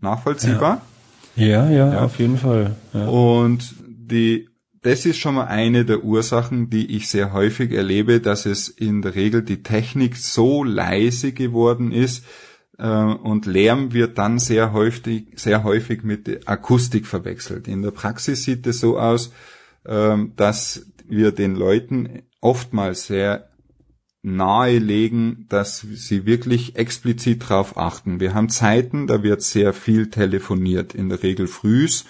Nachvollziehbar? 0.00 0.82
Ja, 1.36 1.70
ja, 1.70 1.92
ja. 1.92 2.04
auf 2.04 2.18
jeden 2.18 2.36
Fall. 2.36 2.76
Ja. 2.92 3.06
Und 3.06 3.74
die 3.80 4.48
das 4.84 5.06
ist 5.06 5.18
schon 5.18 5.36
mal 5.36 5.46
eine 5.46 5.86
der 5.86 6.04
Ursachen, 6.04 6.68
die 6.68 6.94
ich 6.94 7.08
sehr 7.08 7.32
häufig 7.32 7.72
erlebe, 7.72 8.20
dass 8.20 8.44
es 8.44 8.68
in 8.68 9.00
der 9.00 9.14
Regel 9.14 9.42
die 9.42 9.62
Technik 9.62 10.16
so 10.16 10.62
leise 10.62 11.32
geworden 11.32 11.90
ist 11.90 12.24
äh, 12.78 12.86
und 12.86 13.46
Lärm 13.46 13.94
wird 13.94 14.18
dann 14.18 14.38
sehr 14.38 14.74
häufig, 14.74 15.28
sehr 15.36 15.64
häufig 15.64 16.02
mit 16.02 16.46
Akustik 16.46 17.06
verwechselt. 17.06 17.66
In 17.66 17.80
der 17.80 17.92
Praxis 17.92 18.44
sieht 18.44 18.66
es 18.66 18.80
so 18.80 18.98
aus, 18.98 19.32
äh, 19.84 20.18
dass 20.36 20.86
wir 21.08 21.32
den 21.32 21.56
Leuten 21.56 22.22
oftmals 22.42 23.06
sehr 23.06 23.48
nahelegen, 24.20 25.46
dass 25.48 25.80
sie 25.80 26.26
wirklich 26.26 26.76
explizit 26.76 27.42
darauf 27.42 27.78
achten. 27.78 28.20
Wir 28.20 28.34
haben 28.34 28.50
Zeiten, 28.50 29.06
da 29.06 29.22
wird 29.22 29.40
sehr 29.40 29.72
viel 29.72 30.10
telefoniert, 30.10 30.94
in 30.94 31.08
der 31.08 31.22
Regel 31.22 31.46
frühs 31.46 32.04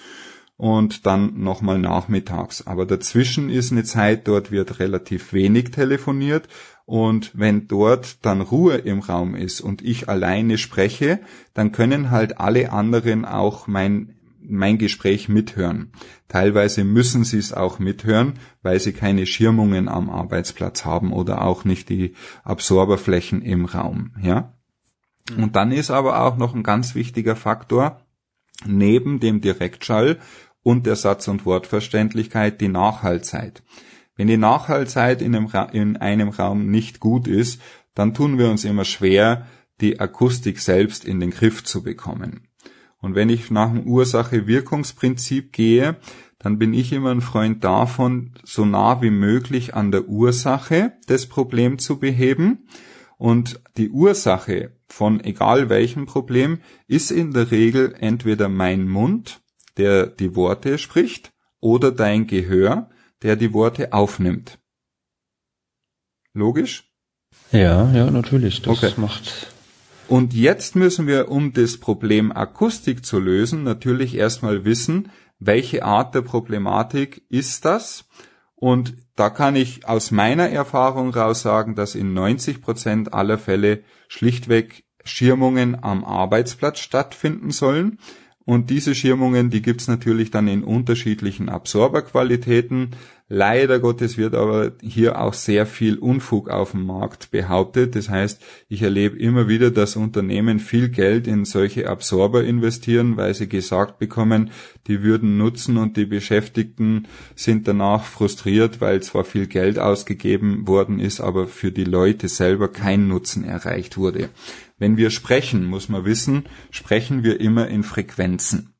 und 0.57 1.05
dann 1.05 1.39
nochmal 1.41 1.79
nachmittags. 1.79 2.65
Aber 2.65 2.85
dazwischen 2.85 3.49
ist 3.49 3.71
eine 3.71 3.83
Zeit, 3.83 4.27
dort 4.27 4.51
wird 4.51 4.79
relativ 4.79 5.33
wenig 5.33 5.71
telefoniert 5.71 6.47
und 6.85 7.31
wenn 7.33 7.67
dort 7.67 8.23
dann 8.25 8.41
Ruhe 8.41 8.75
im 8.75 8.99
Raum 8.99 9.35
ist 9.35 9.59
und 9.59 9.81
ich 9.81 10.07
alleine 10.07 10.57
spreche, 10.57 11.19
dann 11.53 11.71
können 11.71 12.11
halt 12.11 12.39
alle 12.39 12.71
anderen 12.71 13.25
auch 13.25 13.67
mein 13.67 14.11
mein 14.47 14.77
Gespräch 14.77 15.27
mithören. 15.27 15.91
Teilweise 16.27 16.83
müssen 16.83 17.23
sie 17.23 17.39
es 17.39 17.51
auch 17.51 17.79
mithören, 17.79 18.33
weil 18.61 18.79
sie 18.79 18.93
keine 18.93 19.25
Schirmungen 19.25 19.87
am 19.87 20.07
Arbeitsplatz 20.09 20.85
haben 20.85 21.11
oder 21.13 21.41
auch 21.41 21.65
nicht 21.65 21.89
die 21.89 22.13
Absorberflächen 22.43 23.41
im 23.41 23.65
Raum, 23.65 24.11
ja? 24.21 24.53
Und 25.35 25.55
dann 25.55 25.71
ist 25.71 25.89
aber 25.89 26.21
auch 26.21 26.37
noch 26.37 26.53
ein 26.53 26.61
ganz 26.61 26.93
wichtiger 26.93 27.35
Faktor, 27.35 28.05
neben 28.63 29.19
dem 29.19 29.41
Direktschall 29.41 30.19
und 30.65 30.87
der 30.87 30.95
Satz- 30.95 31.27
und 31.27 31.45
Wortverständlichkeit 31.45 32.59
die 32.59 32.69
Nachhaltzeit. 32.69 33.61
Wenn 34.15 34.25
die 34.25 34.37
Nachhaltzeit 34.37 35.21
in 35.21 35.35
einem, 35.35 35.51
in 35.73 35.97
einem 35.97 36.29
Raum 36.29 36.71
nicht 36.71 36.99
gut 36.99 37.27
ist, 37.27 37.61
dann 37.93 38.15
tun 38.15 38.39
wir 38.39 38.49
uns 38.49 38.65
immer 38.65 38.83
schwer, 38.83 39.45
die 39.79 39.99
Akustik 39.99 40.59
selbst 40.59 41.05
in 41.05 41.19
den 41.19 41.29
Griff 41.29 41.63
zu 41.63 41.83
bekommen. 41.83 42.47
Und 42.99 43.13
wenn 43.13 43.29
ich 43.29 43.51
nach 43.51 43.71
dem 43.71 43.85
Ursache-Wirkungsprinzip 43.85 45.53
gehe, 45.53 45.97
dann 46.39 46.57
bin 46.57 46.73
ich 46.73 46.91
immer 46.91 47.11
ein 47.11 47.21
Freund 47.21 47.63
davon, 47.63 48.33
so 48.43 48.65
nah 48.65 49.03
wie 49.03 49.11
möglich 49.11 49.75
an 49.75 49.91
der 49.91 50.07
Ursache 50.07 50.93
das 51.05 51.27
Problem 51.27 51.77
zu 51.77 51.99
beheben. 51.99 52.67
Und 53.17 53.61
die 53.77 53.91
Ursache 53.91 54.71
von 54.87 55.23
egal 55.23 55.69
welchem 55.69 56.07
Problem 56.07 56.57
ist 56.87 57.11
in 57.11 57.33
der 57.33 57.51
Regel 57.51 57.93
entweder 57.99 58.49
mein 58.49 58.87
Mund 58.87 59.44
der 59.77 60.07
die 60.07 60.35
Worte 60.35 60.77
spricht, 60.77 61.31
oder 61.59 61.91
dein 61.91 62.27
Gehör, 62.27 62.89
der 63.23 63.35
die 63.35 63.53
Worte 63.53 63.93
aufnimmt. 63.93 64.59
Logisch? 66.33 66.91
Ja, 67.51 67.91
ja, 67.91 68.11
natürlich. 68.11 68.61
Das 68.61 68.83
okay. 68.83 68.93
macht. 68.97 69.47
Und 70.07 70.33
jetzt 70.33 70.75
müssen 70.75 71.07
wir, 71.07 71.31
um 71.31 71.53
das 71.53 71.77
Problem 71.77 72.31
Akustik 72.31 73.05
zu 73.05 73.19
lösen, 73.19 73.63
natürlich 73.63 74.15
erstmal 74.15 74.65
wissen, 74.65 75.11
welche 75.39 75.83
Art 75.83 76.13
der 76.13 76.21
Problematik 76.21 77.25
ist 77.29 77.65
das? 77.65 78.05
Und 78.55 78.95
da 79.15 79.29
kann 79.29 79.55
ich 79.55 79.87
aus 79.87 80.11
meiner 80.11 80.49
Erfahrung 80.49 81.13
raus 81.13 81.41
sagen, 81.41 81.75
dass 81.75 81.95
in 81.95 82.13
90 82.13 82.61
Prozent 82.61 83.13
aller 83.13 83.37
Fälle 83.37 83.83
schlichtweg 84.07 84.85
Schirmungen 85.03 85.81
am 85.83 86.03
Arbeitsplatz 86.03 86.79
stattfinden 86.79 87.51
sollen. 87.51 87.99
Und 88.45 88.69
diese 88.69 88.93
Schirmungen, 88.93 89.49
die 89.49 89.63
gibt's 89.63 89.87
natürlich 89.87 90.29
dann 90.29 90.47
in 90.47 90.63
unterschiedlichen 90.63 91.49
Absorberqualitäten. 91.49 92.91
Leider 93.27 93.79
Gottes 93.79 94.19
wird 94.19 94.35
aber 94.35 94.73
hier 94.83 95.19
auch 95.19 95.33
sehr 95.33 95.65
viel 95.65 95.97
Unfug 95.97 96.47
auf 96.51 96.71
dem 96.71 96.85
Markt 96.85 97.31
behauptet. 97.31 97.95
Das 97.95 98.07
heißt, 98.07 98.39
ich 98.69 98.83
erlebe 98.83 99.17
immer 99.17 99.47
wieder, 99.47 99.71
dass 99.71 99.95
Unternehmen 99.95 100.59
viel 100.59 100.89
Geld 100.89 101.25
in 101.25 101.43
solche 101.43 101.89
Absorber 101.89 102.43
investieren, 102.43 103.17
weil 103.17 103.33
sie 103.33 103.49
gesagt 103.49 103.97
bekommen, 103.97 104.51
die 104.85 105.01
würden 105.01 105.39
nutzen 105.39 105.77
und 105.77 105.97
die 105.97 106.05
Beschäftigten 106.05 107.07
sind 107.33 107.67
danach 107.67 108.03
frustriert, 108.03 108.79
weil 108.79 109.01
zwar 109.01 109.23
viel 109.23 109.47
Geld 109.47 109.79
ausgegeben 109.79 110.67
worden 110.67 110.99
ist, 110.99 111.19
aber 111.19 111.47
für 111.47 111.71
die 111.71 111.83
Leute 111.83 112.27
selber 112.27 112.67
kein 112.67 113.07
Nutzen 113.07 113.43
erreicht 113.43 113.97
wurde. 113.97 114.29
Wenn 114.77 114.97
wir 114.97 115.09
sprechen, 115.09 115.65
muss 115.65 115.89
man 115.89 116.05
wissen, 116.05 116.45
sprechen 116.69 117.23
wir 117.23 117.39
immer 117.39 117.67
in 117.67 117.83
Frequenzen. 117.83 118.73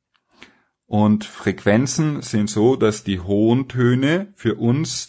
Und 0.86 1.24
Frequenzen 1.24 2.22
sind 2.22 2.48
so, 2.48 2.76
dass 2.76 3.02
die 3.02 3.20
hohen 3.20 3.68
Töne 3.68 4.32
für 4.34 4.54
uns 4.54 5.08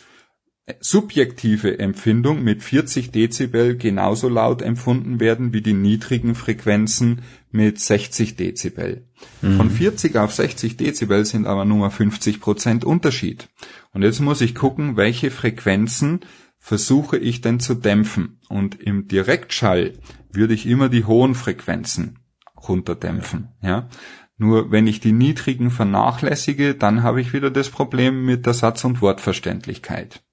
subjektive 0.82 1.80
Empfindung 1.80 2.44
mit 2.44 2.62
40 2.62 3.12
Dezibel 3.12 3.78
genauso 3.78 4.28
laut 4.28 4.62
empfunden 4.62 5.20
werden 5.20 5.54
wie 5.54 5.62
die 5.62 5.74
niedrigen 5.74 6.36
Frequenzen 6.36 7.22
mit 7.52 7.80
60 7.80 8.36
Dezibel. 8.36 9.08
Mhm. 9.42 9.58
Von 9.58 9.70
40 9.70 10.18
auf 10.18 10.34
60 10.34 10.76
Dezibel 10.76 11.24
sind 11.24 11.48
aber 11.48 11.64
nur 11.64 11.90
50 11.90 12.42
Prozent 12.42 12.84
Unterschied. 12.84 13.48
Und 13.94 14.04
jetzt 14.04 14.20
muss 14.20 14.42
ich 14.42 14.56
gucken, 14.56 14.98
welche 14.98 15.32
Frequenzen 15.32 16.20
versuche 16.68 17.18
ich 17.18 17.40
denn 17.40 17.62
zu 17.62 17.76
dämpfen. 17.76 18.42
Und 18.50 18.82
im 18.82 19.08
Direktschall 19.08 19.94
würde 20.34 20.54
ich 20.54 20.66
immer 20.66 20.90
die 20.90 21.06
hohen 21.06 21.34
Frequenzen 21.34 22.20
runterdämpfen, 22.68 23.54
ja. 23.62 23.88
Nur 24.36 24.70
wenn 24.70 24.86
ich 24.86 25.00
die 25.00 25.14
niedrigen 25.14 25.72
vernachlässige, 25.72 26.76
dann 26.76 27.04
habe 27.04 27.22
ich 27.22 27.32
wieder 27.32 27.52
das 27.52 27.70
Problem 27.70 28.26
mit 28.26 28.46
der 28.46 28.54
Satz- 28.54 28.84
und 28.84 29.02
Wortverständlichkeit. 29.02 30.26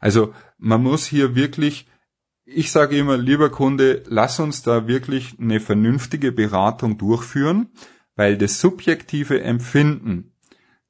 Also 0.00 0.34
man 0.58 0.82
muss 0.82 1.06
hier 1.06 1.36
wirklich, 1.36 1.86
ich 2.44 2.72
sage 2.72 2.98
immer, 2.98 3.16
lieber 3.16 3.48
Kunde, 3.50 4.02
lass 4.08 4.40
uns 4.40 4.62
da 4.62 4.88
wirklich 4.88 5.36
eine 5.38 5.60
vernünftige 5.60 6.32
Beratung 6.32 6.98
durchführen, 6.98 7.68
weil 8.16 8.36
das 8.36 8.60
subjektive 8.60 9.40
Empfinden, 9.40 10.34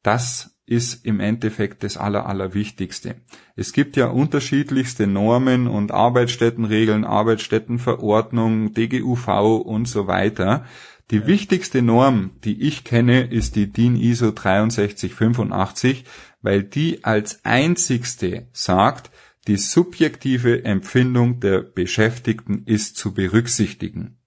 das 0.03 0.56
ist 0.67 1.07
im 1.07 1.21
Endeffekt 1.21 1.85
das 1.85 1.97
Aller, 1.97 2.27
Allerwichtigste. 2.27 3.17
Es 3.55 3.73
gibt 3.73 3.97
ja 3.97 4.09
unterschiedlichste 4.09 5.07
Normen 5.07 5.69
und 5.69 5.93
Arbeitsstättenregeln, 5.93 7.05
Arbeitsstättenverordnung, 7.05 8.75
DGUV 8.75 9.29
und 9.65 9.87
so 9.87 10.09
weiter. 10.09 10.65
Die 11.13 11.19
ja. 11.19 11.27
wichtigste 11.29 11.83
Norm, 11.83 12.33
die 12.45 12.61
ich 12.63 12.83
kenne, 12.83 13.31
ist 13.31 13.55
die 13.55 13.73
DIN 13.73 13.95
ISO 13.95 14.33
6385, 14.33 16.05
weil 16.43 16.65
die 16.65 17.05
als 17.05 17.45
einzigste 17.45 18.49
sagt, 18.53 19.11
die 19.47 19.57
subjektive 19.57 20.65
Empfindung 20.65 21.39
der 21.39 21.61
Beschäftigten 21.61 22.65
ist 22.67 22.97
zu 22.97 23.15
berücksichtigen. 23.15 24.19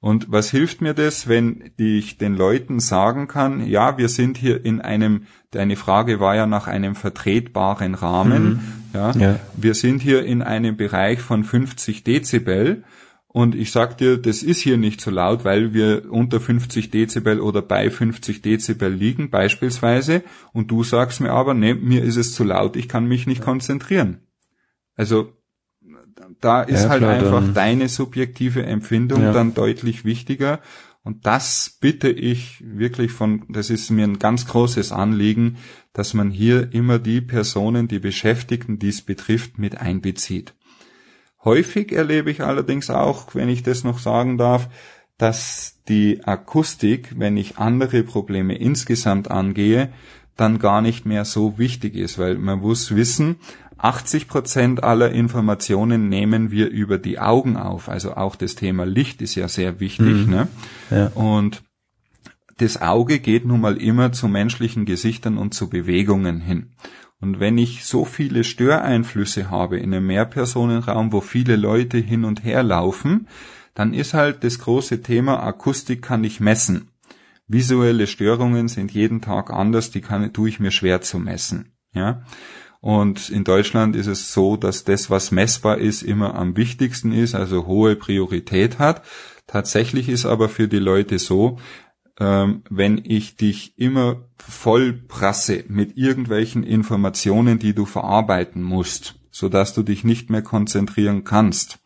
Und 0.00 0.32
was 0.32 0.50
hilft 0.50 0.80
mir 0.80 0.94
das, 0.94 1.28
wenn 1.28 1.72
ich 1.76 2.16
den 2.16 2.34
Leuten 2.34 2.80
sagen 2.80 3.28
kann, 3.28 3.66
ja, 3.66 3.98
wir 3.98 4.08
sind 4.08 4.38
hier 4.38 4.64
in 4.64 4.80
einem, 4.80 5.26
deine 5.50 5.76
Frage 5.76 6.20
war 6.20 6.34
ja 6.34 6.46
nach 6.46 6.66
einem 6.66 6.94
vertretbaren 6.94 7.94
Rahmen, 7.94 8.48
mhm. 8.48 8.60
ja, 8.94 9.10
ja, 9.12 9.40
wir 9.54 9.74
sind 9.74 10.00
hier 10.00 10.24
in 10.24 10.40
einem 10.40 10.78
Bereich 10.78 11.20
von 11.20 11.44
50 11.44 12.02
Dezibel 12.02 12.82
und 13.26 13.54
ich 13.54 13.72
sag 13.72 13.98
dir, 13.98 14.16
das 14.16 14.42
ist 14.42 14.62
hier 14.62 14.78
nicht 14.78 15.02
so 15.02 15.10
laut, 15.10 15.44
weil 15.44 15.74
wir 15.74 16.10
unter 16.10 16.40
50 16.40 16.90
Dezibel 16.90 17.38
oder 17.38 17.60
bei 17.60 17.90
50 17.90 18.40
Dezibel 18.40 18.90
liegen 18.90 19.28
beispielsweise 19.28 20.22
und 20.54 20.70
du 20.70 20.82
sagst 20.82 21.20
mir 21.20 21.30
aber, 21.30 21.52
nee, 21.52 21.74
mir 21.74 22.02
ist 22.02 22.16
es 22.16 22.32
zu 22.34 22.42
laut, 22.42 22.74
ich 22.74 22.88
kann 22.88 23.04
mich 23.04 23.26
nicht 23.26 23.42
konzentrieren. 23.42 24.22
Also 24.96 25.34
da 26.40 26.62
ist 26.62 26.84
ja, 26.84 26.88
halt 26.90 27.00
klar, 27.00 27.12
einfach 27.12 27.40
dann. 27.40 27.54
deine 27.54 27.88
subjektive 27.88 28.64
Empfindung 28.64 29.22
ja. 29.22 29.32
dann 29.32 29.54
deutlich 29.54 30.04
wichtiger 30.04 30.60
und 31.02 31.26
das 31.26 31.78
bitte 31.80 32.10
ich 32.10 32.62
wirklich 32.64 33.10
von, 33.12 33.44
das 33.48 33.70
ist 33.70 33.90
mir 33.90 34.04
ein 34.04 34.18
ganz 34.18 34.46
großes 34.46 34.92
Anliegen, 34.92 35.56
dass 35.92 36.14
man 36.14 36.30
hier 36.30 36.72
immer 36.72 36.98
die 36.98 37.20
Personen, 37.20 37.88
die 37.88 37.98
Beschäftigten, 37.98 38.78
die 38.78 38.90
es 38.90 39.02
betrifft, 39.02 39.58
mit 39.58 39.80
einbezieht. 39.80 40.54
Häufig 41.42 41.90
erlebe 41.92 42.30
ich 42.30 42.42
allerdings 42.42 42.90
auch, 42.90 43.34
wenn 43.34 43.48
ich 43.48 43.62
das 43.62 43.82
noch 43.82 43.98
sagen 43.98 44.36
darf, 44.36 44.68
dass 45.16 45.78
die 45.88 46.22
Akustik, 46.24 47.14
wenn 47.18 47.36
ich 47.36 47.56
andere 47.56 48.02
Probleme 48.02 48.56
insgesamt 48.56 49.30
angehe, 49.30 49.90
dann 50.36 50.58
gar 50.58 50.80
nicht 50.80 51.06
mehr 51.06 51.24
so 51.24 51.58
wichtig 51.58 51.94
ist, 51.94 52.18
weil 52.18 52.36
man 52.36 52.60
muss 52.60 52.94
wissen, 52.94 53.36
80 53.82 54.28
Prozent 54.28 54.84
aller 54.84 55.10
Informationen 55.10 56.08
nehmen 56.08 56.50
wir 56.50 56.68
über 56.68 56.98
die 56.98 57.18
Augen 57.18 57.56
auf. 57.56 57.88
Also 57.88 58.14
auch 58.14 58.36
das 58.36 58.54
Thema 58.54 58.84
Licht 58.84 59.22
ist 59.22 59.34
ja 59.34 59.48
sehr 59.48 59.80
wichtig. 59.80 60.26
Mhm. 60.26 60.30
Ne? 60.30 60.48
Ja. 60.90 61.06
Und 61.08 61.62
das 62.58 62.82
Auge 62.82 63.20
geht 63.20 63.46
nun 63.46 63.62
mal 63.62 63.78
immer 63.78 64.12
zu 64.12 64.28
menschlichen 64.28 64.84
Gesichtern 64.84 65.38
und 65.38 65.54
zu 65.54 65.70
Bewegungen 65.70 66.40
hin. 66.40 66.72
Und 67.20 67.40
wenn 67.40 67.58
ich 67.58 67.84
so 67.84 68.04
viele 68.04 68.44
Störeinflüsse 68.44 69.50
habe 69.50 69.78
in 69.78 69.94
einem 69.94 70.06
Mehrpersonenraum, 70.06 71.12
wo 71.12 71.20
viele 71.20 71.56
Leute 71.56 71.98
hin 71.98 72.24
und 72.24 72.44
her 72.44 72.62
laufen, 72.62 73.28
dann 73.74 73.94
ist 73.94 74.14
halt 74.14 74.44
das 74.44 74.58
große 74.58 75.02
Thema 75.02 75.42
Akustik 75.42 76.02
kann 76.02 76.24
ich 76.24 76.40
messen. 76.40 76.88
Visuelle 77.46 78.06
Störungen 78.06 78.68
sind 78.68 78.92
jeden 78.92 79.20
Tag 79.20 79.50
anders, 79.50 79.90
die 79.90 80.00
kann, 80.00 80.32
tue 80.32 80.48
ich 80.48 80.60
mir 80.60 80.70
schwer 80.70 81.00
zu 81.00 81.18
messen. 81.18 81.72
Ja. 81.92 82.22
Und 82.80 83.28
in 83.28 83.44
Deutschland 83.44 83.94
ist 83.94 84.06
es 84.06 84.32
so, 84.32 84.56
dass 84.56 84.84
das, 84.84 85.10
was 85.10 85.32
messbar 85.32 85.78
ist, 85.78 86.02
immer 86.02 86.34
am 86.34 86.56
wichtigsten 86.56 87.12
ist, 87.12 87.34
also 87.34 87.66
hohe 87.66 87.94
Priorität 87.94 88.78
hat. 88.78 89.02
Tatsächlich 89.46 90.08
ist 90.08 90.24
aber 90.24 90.48
für 90.48 90.66
die 90.66 90.78
Leute 90.78 91.18
so, 91.18 91.58
ähm, 92.18 92.62
wenn 92.70 93.02
ich 93.04 93.36
dich 93.36 93.78
immer 93.78 94.24
voll 94.38 94.92
prasse 94.92 95.64
mit 95.68 95.96
irgendwelchen 95.96 96.62
Informationen, 96.62 97.58
die 97.58 97.74
du 97.74 97.84
verarbeiten 97.84 98.62
musst, 98.62 99.16
so 99.30 99.48
dass 99.48 99.74
du 99.74 99.82
dich 99.82 100.04
nicht 100.04 100.30
mehr 100.30 100.42
konzentrieren 100.42 101.24
kannst, 101.24 101.80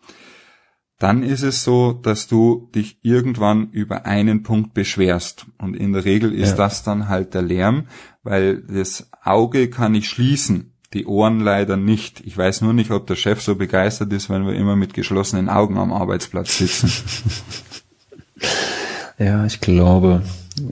dann 0.98 1.22
ist 1.22 1.42
es 1.42 1.64
so, 1.64 1.92
dass 1.92 2.28
du 2.28 2.70
dich 2.74 2.98
irgendwann 3.02 3.70
über 3.70 4.06
einen 4.06 4.42
Punkt 4.42 4.74
beschwerst. 4.74 5.46
Und 5.58 5.74
in 5.74 5.92
der 5.92 6.04
Regel 6.04 6.32
ist 6.32 6.50
ja. 6.50 6.56
das 6.56 6.82
dann 6.84 7.08
halt 7.08 7.34
der 7.34 7.42
Lärm, 7.42 7.88
weil 8.22 8.62
das 8.62 9.10
Auge 9.22 9.68
kann 9.70 9.94
ich 9.94 10.08
schließen, 10.08 10.73
die 10.94 11.06
Ohren 11.06 11.40
leider 11.40 11.76
nicht. 11.76 12.20
Ich 12.24 12.36
weiß 12.36 12.62
nur 12.62 12.72
nicht, 12.72 12.90
ob 12.90 13.06
der 13.06 13.16
Chef 13.16 13.42
so 13.42 13.56
begeistert 13.56 14.12
ist, 14.12 14.30
wenn 14.30 14.46
wir 14.46 14.54
immer 14.54 14.76
mit 14.76 14.94
geschlossenen 14.94 15.48
Augen 15.48 15.76
am 15.78 15.92
Arbeitsplatz 15.92 16.58
sitzen. 16.58 16.90
Ja, 19.18 19.46
ich 19.46 19.60
glaube, 19.60 20.22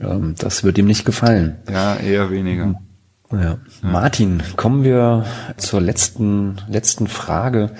ähm, 0.01 0.35
das 0.37 0.63
wird 0.63 0.77
ihm 0.77 0.85
nicht 0.85 1.05
gefallen. 1.05 1.55
Ja, 1.71 1.95
eher 1.95 2.29
weniger. 2.29 2.75
Ja. 3.31 3.39
ja. 3.39 3.57
Martin, 3.81 4.43
kommen 4.57 4.83
wir 4.83 5.25
zur 5.57 5.79
letzten, 5.79 6.57
letzten 6.67 7.07
Frage. 7.07 7.71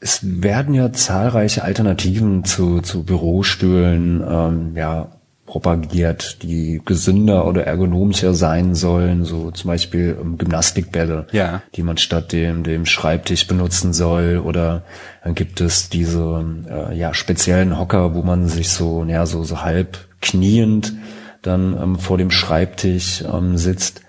Es 0.00 0.20
werden 0.22 0.74
ja 0.74 0.92
zahlreiche 0.92 1.64
Alternativen 1.64 2.44
zu, 2.44 2.82
zu 2.82 3.04
Bürostühlen 3.04 4.22
ähm, 4.26 4.76
ja, 4.76 5.08
propagiert, 5.46 6.42
die 6.42 6.80
gesünder 6.84 7.46
oder 7.46 7.66
ergonomischer 7.66 8.34
sein 8.34 8.74
sollen, 8.74 9.24
so 9.24 9.50
zum 9.50 9.68
Beispiel 9.68 10.16
ähm, 10.20 10.38
Gymnastikbälle, 10.38 11.26
ja. 11.32 11.62
die 11.74 11.82
man 11.82 11.98
statt 11.98 12.32
dem, 12.32 12.62
dem 12.62 12.86
Schreibtisch 12.86 13.46
benutzen 13.46 13.92
soll 13.92 14.38
oder 14.38 14.82
dann 15.22 15.34
gibt 15.34 15.60
es 15.60 15.90
diese 15.90 16.44
äh, 16.68 16.96
ja, 16.96 17.12
speziellen 17.12 17.78
Hocker, 17.78 18.14
wo 18.14 18.22
man 18.22 18.48
sich 18.48 18.70
so, 18.70 19.04
ja, 19.04 19.26
so, 19.26 19.44
so 19.44 19.62
halb 19.62 19.98
kniend 20.22 20.94
dann 21.42 21.76
ähm, 21.80 21.98
vor 21.98 22.16
dem 22.16 22.30
Schreibtisch 22.30 23.22
ähm, 23.30 23.58
sitzt. 23.58 24.00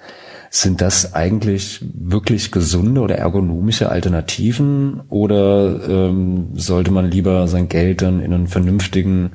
Sind 0.49 0.79
das 0.79 1.13
eigentlich 1.13 1.83
wirklich 1.93 2.49
gesunde 2.49 3.01
oder 3.01 3.17
ergonomische 3.17 3.89
Alternativen 3.89 5.01
oder 5.09 5.81
ähm, 5.89 6.51
sollte 6.53 6.91
man 6.91 7.11
lieber 7.11 7.49
sein 7.49 7.67
Geld 7.67 8.01
dann 8.01 8.21
in 8.21 8.33
einen 8.33 8.47
vernünftigen 8.47 9.31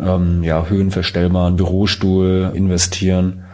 ähm, 0.00 0.42
ja, 0.42 0.66
höhenverstellbaren 0.66 1.56
Bürostuhl 1.56 2.52
investieren, 2.54 3.44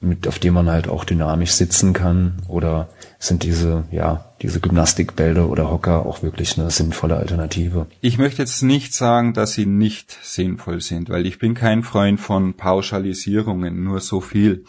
mit, 0.00 0.28
auf 0.28 0.38
dem 0.38 0.54
man 0.54 0.68
halt 0.68 0.88
auch 0.88 1.04
dynamisch 1.04 1.52
sitzen 1.52 1.92
kann? 1.92 2.42
Oder 2.48 2.88
sind 3.18 3.42
diese, 3.42 3.84
ja, 3.90 4.32
diese 4.42 4.60
Gymnastikbälle 4.60 5.46
oder 5.46 5.70
Hocker 5.70 6.06
auch 6.06 6.22
wirklich 6.22 6.58
eine 6.58 6.70
sinnvolle 6.70 7.16
Alternative? 7.16 7.86
Ich 8.00 8.18
möchte 8.18 8.42
jetzt 8.42 8.62
nicht 8.62 8.94
sagen, 8.94 9.32
dass 9.32 9.52
sie 9.52 9.66
nicht 9.66 10.16
sinnvoll 10.22 10.80
sind, 10.80 11.08
weil 11.08 11.26
ich 11.26 11.38
bin 11.38 11.54
kein 11.54 11.82
Freund 11.82 12.20
von 12.20 12.54
Pauschalisierungen, 12.54 13.82
nur 13.82 14.00
so 14.00 14.20
viel. 14.20 14.64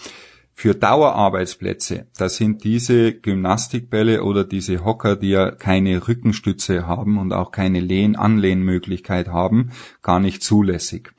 Für 0.60 0.74
Dauerarbeitsplätze, 0.74 2.08
da 2.18 2.30
sind 2.30 2.64
diese 2.64 3.14
Gymnastikbälle 3.14 4.24
oder 4.24 4.44
diese 4.44 4.84
Hocker, 4.84 5.16
die 5.16 5.30
ja 5.30 5.52
keine 5.52 6.08
Rückenstütze 6.08 6.88
haben 6.88 7.20
und 7.20 7.32
auch 7.32 7.52
keine 7.52 7.80
Lehn 7.80 8.16
Anlehnmöglichkeit 8.16 9.28
haben, 9.28 9.70
gar 10.02 10.20
nicht 10.20 10.42
zulässig. 10.42 11.14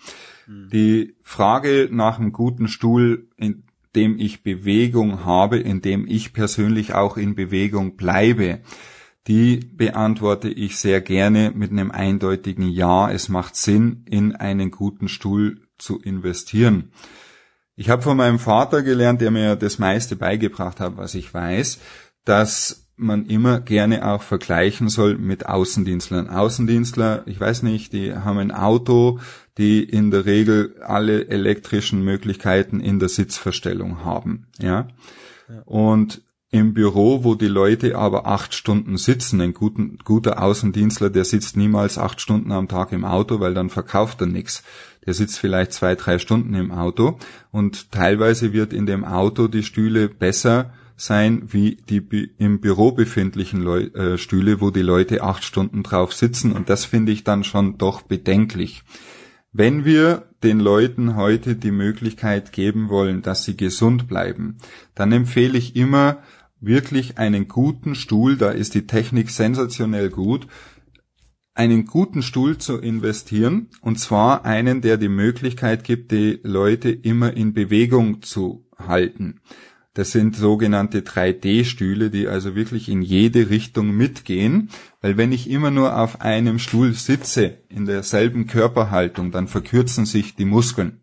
Mhm. 0.48 0.70
Die 0.70 1.14
Frage 1.22 1.88
nach 1.88 2.18
einem 2.18 2.32
guten 2.32 2.66
Stuhl, 2.66 3.28
in 3.36 3.62
dem 3.94 4.18
ich 4.18 4.42
Bewegung 4.42 5.24
habe, 5.24 5.58
in 5.60 5.82
dem 5.82 6.08
ich 6.08 6.32
persönlich 6.32 6.94
auch 6.94 7.16
in 7.16 7.36
Bewegung 7.36 7.94
bleibe, 7.94 8.58
die 9.28 9.60
beantworte 9.72 10.48
ich 10.48 10.78
sehr 10.78 11.00
gerne 11.00 11.52
mit 11.54 11.70
einem 11.70 11.92
eindeutigen 11.92 12.68
Ja. 12.68 13.08
Es 13.08 13.28
macht 13.28 13.54
Sinn, 13.54 14.02
in 14.10 14.34
einen 14.34 14.72
guten 14.72 15.06
Stuhl 15.06 15.60
zu 15.78 16.00
investieren. 16.00 16.90
Ich 17.80 17.90
habe 17.90 18.02
von 18.02 18.16
meinem 18.16 18.40
Vater 18.40 18.82
gelernt, 18.82 19.20
der 19.20 19.30
mir 19.30 19.54
das 19.54 19.78
meiste 19.78 20.16
beigebracht 20.16 20.80
hat, 20.80 20.96
was 20.96 21.14
ich 21.14 21.32
weiß, 21.32 21.78
dass 22.24 22.88
man 22.96 23.26
immer 23.26 23.60
gerne 23.60 24.04
auch 24.04 24.22
vergleichen 24.22 24.88
soll 24.88 25.16
mit 25.16 25.46
Außendienstlern. 25.46 26.28
Außendienstler, 26.28 27.22
ich 27.26 27.38
weiß 27.38 27.62
nicht, 27.62 27.92
die 27.92 28.12
haben 28.14 28.38
ein 28.38 28.50
Auto, 28.50 29.20
die 29.58 29.84
in 29.84 30.10
der 30.10 30.26
Regel 30.26 30.74
alle 30.82 31.28
elektrischen 31.28 32.02
Möglichkeiten 32.02 32.80
in 32.80 32.98
der 32.98 33.08
Sitzverstellung 33.08 34.04
haben, 34.04 34.48
ja. 34.58 34.88
ja. 35.48 35.62
Und 35.64 36.22
im 36.50 36.72
Büro, 36.72 37.24
wo 37.24 37.34
die 37.34 37.48
Leute 37.48 37.96
aber 37.96 38.26
acht 38.26 38.54
Stunden 38.54 38.96
sitzen, 38.96 39.40
ein 39.40 39.52
guten, 39.52 39.98
guter 40.02 40.42
Außendienstler, 40.42 41.10
der 41.10 41.24
sitzt 41.24 41.56
niemals 41.56 41.98
acht 41.98 42.20
Stunden 42.20 42.52
am 42.52 42.68
Tag 42.68 42.92
im 42.92 43.04
Auto, 43.04 43.40
weil 43.40 43.54
dann 43.54 43.68
verkauft 43.68 44.20
er 44.22 44.26
nichts 44.26 44.62
der 45.08 45.14
sitzt 45.14 45.38
vielleicht 45.38 45.72
zwei, 45.72 45.94
drei 45.94 46.18
Stunden 46.18 46.52
im 46.52 46.70
Auto. 46.70 47.18
Und 47.50 47.92
teilweise 47.92 48.52
wird 48.52 48.74
in 48.74 48.84
dem 48.84 49.06
Auto 49.06 49.48
die 49.48 49.62
Stühle 49.62 50.10
besser 50.10 50.74
sein 50.96 51.44
wie 51.46 51.78
die 51.88 52.30
im 52.36 52.60
Büro 52.60 52.92
befindlichen 52.92 53.62
Leu 53.62 53.84
äh, 53.84 54.18
Stühle, 54.18 54.60
wo 54.60 54.70
die 54.70 54.82
Leute 54.82 55.22
acht 55.22 55.44
Stunden 55.44 55.82
drauf 55.82 56.12
sitzen. 56.12 56.52
Und 56.52 56.68
das 56.68 56.84
finde 56.84 57.12
ich 57.12 57.24
dann 57.24 57.42
schon 57.42 57.78
doch 57.78 58.02
bedenklich. 58.02 58.82
Wenn 59.50 59.86
wir 59.86 60.28
den 60.42 60.60
Leuten 60.60 61.16
heute 61.16 61.56
die 61.56 61.70
Möglichkeit 61.70 62.52
geben 62.52 62.90
wollen, 62.90 63.22
dass 63.22 63.44
sie 63.44 63.56
gesund 63.56 64.08
bleiben, 64.08 64.58
dann 64.94 65.10
empfehle 65.12 65.56
ich 65.56 65.74
immer 65.74 66.18
wirklich 66.60 67.18
einen 67.18 67.48
guten 67.48 67.94
Stuhl, 67.94 68.36
da 68.36 68.50
ist 68.50 68.74
die 68.74 68.86
Technik 68.86 69.30
sensationell 69.30 70.10
gut, 70.10 70.46
einen 71.54 71.86
guten 71.86 72.22
Stuhl 72.22 72.58
zu 72.58 72.78
investieren, 72.78 73.68
und 73.80 73.98
zwar 73.98 74.44
einen, 74.44 74.80
der 74.80 74.96
die 74.96 75.08
Möglichkeit 75.08 75.82
gibt, 75.82 76.12
die 76.12 76.38
Leute 76.44 76.90
immer 76.90 77.36
in 77.36 77.52
Bewegung 77.52 78.22
zu 78.22 78.64
halten. 78.78 79.40
Das 79.98 80.12
sind 80.12 80.36
sogenannte 80.36 81.00
3D-Stühle, 81.00 82.10
die 82.10 82.28
also 82.28 82.54
wirklich 82.54 82.88
in 82.88 83.02
jede 83.02 83.50
Richtung 83.50 83.90
mitgehen, 83.90 84.70
weil 85.00 85.16
wenn 85.16 85.32
ich 85.32 85.50
immer 85.50 85.72
nur 85.72 85.98
auf 85.98 86.20
einem 86.20 86.60
Stuhl 86.60 86.92
sitze, 86.92 87.58
in 87.68 87.86
derselben 87.86 88.46
Körperhaltung, 88.46 89.32
dann 89.32 89.48
verkürzen 89.48 90.06
sich 90.06 90.36
die 90.36 90.44
Muskeln. 90.44 91.00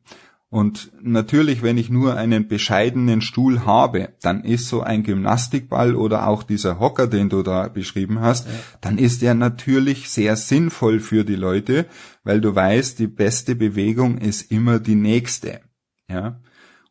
Und 0.55 0.93
natürlich, 1.01 1.63
wenn 1.63 1.77
ich 1.77 1.89
nur 1.89 2.15
einen 2.15 2.47
bescheidenen 2.47 3.19
Stuhl 3.19 3.65
habe, 3.65 4.13
dann 4.21 4.45
ist 4.45 4.69
so 4.69 4.81
ein 4.83 5.03
Gymnastikball 5.03 5.95
oder 5.95 6.29
auch 6.29 6.43
dieser 6.43 6.79
Hocker, 6.79 7.07
den 7.07 7.27
du 7.27 7.43
da 7.43 7.67
beschrieben 7.67 8.21
hast, 8.21 8.47
ja. 8.47 8.53
dann 8.79 8.97
ist 8.97 9.21
er 9.21 9.33
natürlich 9.33 10.09
sehr 10.09 10.37
sinnvoll 10.37 11.01
für 11.01 11.25
die 11.25 11.35
Leute, 11.35 11.87
weil 12.23 12.39
du 12.39 12.55
weißt, 12.55 12.99
die 12.99 13.07
beste 13.07 13.53
Bewegung 13.53 14.17
ist 14.17 14.49
immer 14.49 14.79
die 14.79 14.95
nächste. 14.95 15.59
Ja. 16.09 16.39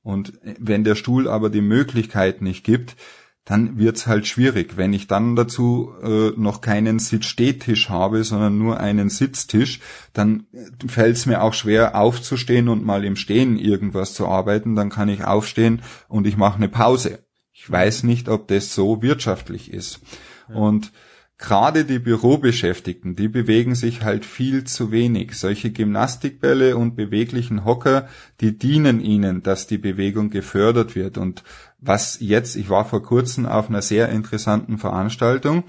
Und 0.02 0.34
wenn 0.58 0.84
der 0.84 0.94
Stuhl 0.94 1.26
aber 1.26 1.48
die 1.48 1.62
Möglichkeit 1.62 2.42
nicht 2.42 2.64
gibt, 2.64 2.96
dann 3.44 3.78
wird's 3.78 4.06
halt 4.06 4.26
schwierig. 4.26 4.76
Wenn 4.76 4.92
ich 4.92 5.06
dann 5.06 5.36
dazu 5.36 5.92
äh, 6.02 6.30
noch 6.36 6.60
keinen 6.62 6.98
Sitz-Stehtisch 6.98 7.90
habe, 7.90 8.24
sondern 8.24 8.56
nur 8.56 8.80
einen 8.80 9.10
Sitztisch, 9.10 9.80
dann 10.14 10.46
fällt's 10.86 11.26
mir 11.26 11.42
auch 11.42 11.52
schwer 11.52 11.94
aufzustehen 11.94 12.68
und 12.68 12.84
mal 12.84 13.04
im 13.04 13.16
Stehen 13.16 13.58
irgendwas 13.58 14.14
zu 14.14 14.26
arbeiten. 14.28 14.76
Dann 14.76 14.88
kann 14.88 15.10
ich 15.10 15.24
aufstehen 15.24 15.82
und 16.08 16.26
ich 16.26 16.36
mache 16.36 16.56
eine 16.56 16.68
Pause. 16.68 17.18
Ich 17.52 17.70
weiß 17.70 18.04
nicht, 18.04 18.28
ob 18.28 18.48
das 18.48 18.74
so 18.74 19.02
wirtschaftlich 19.02 19.72
ist. 19.72 20.00
Ja. 20.48 20.56
Und 20.56 20.92
gerade 21.36 21.84
die 21.84 21.98
Bürobeschäftigten, 21.98 23.16
die 23.16 23.28
bewegen 23.28 23.74
sich 23.74 24.02
halt 24.02 24.24
viel 24.24 24.64
zu 24.64 24.90
wenig. 24.90 25.34
Solche 25.34 25.70
Gymnastikbälle 25.70 26.76
und 26.76 26.96
beweglichen 26.96 27.64
Hocker, 27.64 28.08
die 28.40 28.56
dienen 28.56 29.00
ihnen, 29.00 29.42
dass 29.42 29.66
die 29.66 29.78
Bewegung 29.78 30.30
gefördert 30.30 30.94
wird. 30.94 31.18
Und 31.18 31.44
was 31.84 32.18
jetzt, 32.20 32.56
ich 32.56 32.68
war 32.68 32.84
vor 32.84 33.02
kurzem 33.02 33.46
auf 33.46 33.68
einer 33.68 33.82
sehr 33.82 34.08
interessanten 34.08 34.78
Veranstaltung, 34.78 35.64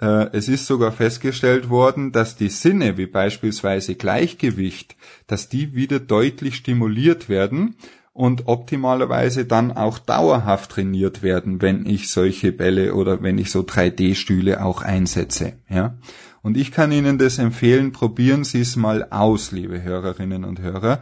äh, 0.00 0.28
es 0.32 0.48
ist 0.48 0.66
sogar 0.66 0.92
festgestellt 0.92 1.70
worden, 1.70 2.12
dass 2.12 2.36
die 2.36 2.48
Sinne, 2.48 2.96
wie 2.96 3.06
beispielsweise 3.06 3.94
Gleichgewicht, 3.94 4.96
dass 5.26 5.48
die 5.48 5.74
wieder 5.74 6.00
deutlich 6.00 6.56
stimuliert 6.56 7.28
werden 7.28 7.76
und 8.12 8.46
optimalerweise 8.46 9.46
dann 9.46 9.72
auch 9.72 9.98
dauerhaft 9.98 10.72
trainiert 10.72 11.22
werden, 11.22 11.62
wenn 11.62 11.86
ich 11.86 12.10
solche 12.10 12.52
Bälle 12.52 12.94
oder 12.94 13.22
wenn 13.22 13.38
ich 13.38 13.50
so 13.50 13.60
3D-Stühle 13.60 14.64
auch 14.64 14.82
einsetze. 14.82 15.54
Ja? 15.68 15.96
Und 16.42 16.56
ich 16.56 16.72
kann 16.72 16.92
Ihnen 16.92 17.18
das 17.18 17.38
empfehlen, 17.38 17.92
probieren 17.92 18.44
Sie 18.44 18.60
es 18.60 18.76
mal 18.76 19.06
aus, 19.10 19.52
liebe 19.52 19.82
Hörerinnen 19.82 20.44
und 20.44 20.60
Hörer. 20.60 21.00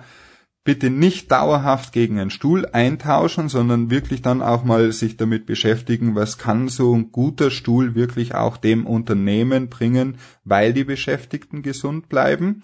Bitte 0.62 0.90
nicht 0.90 1.31
dauerhaft 1.31 1.92
gegen 1.92 2.18
einen 2.18 2.31
Stuhl 2.31 2.66
eintauschen, 2.66 3.49
sondern 3.49 3.90
wirklich 3.90 4.20
dann 4.20 4.42
auch 4.42 4.62
mal 4.62 4.92
sich 4.92 5.16
damit 5.16 5.46
beschäftigen, 5.46 6.14
was 6.14 6.37
kann 6.37 6.68
so 6.68 6.94
ein 6.94 7.12
guter 7.12 7.51
Stuhl 7.51 7.94
wirklich 7.94 8.35
auch 8.35 8.57
dem 8.59 8.87
Unternehmen 8.87 9.68
bringen, 9.68 10.18
weil 10.44 10.73
die 10.73 10.85
Beschäftigten 10.85 11.62
gesund 11.62 12.09
bleiben 12.09 12.62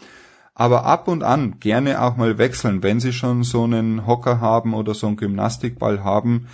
aber 0.59 0.87
ab 0.87 1.07
und 1.07 1.23
an 1.23 1.61
gerne 1.61 2.01
auch 2.01 2.17
mal 2.17 2.39
wechseln, 2.39 2.83
wenn 2.83 2.99
Sie 2.99 3.13
schon 3.13 3.45
so 3.45 3.65
einen 3.65 4.07
Hocker 4.07 4.41
haben 4.41 4.73
oder 4.73 4.95
so 4.95 5.07
einen 5.07 5.19
Gymnastikball 5.19 6.03
haben. 6.03 6.49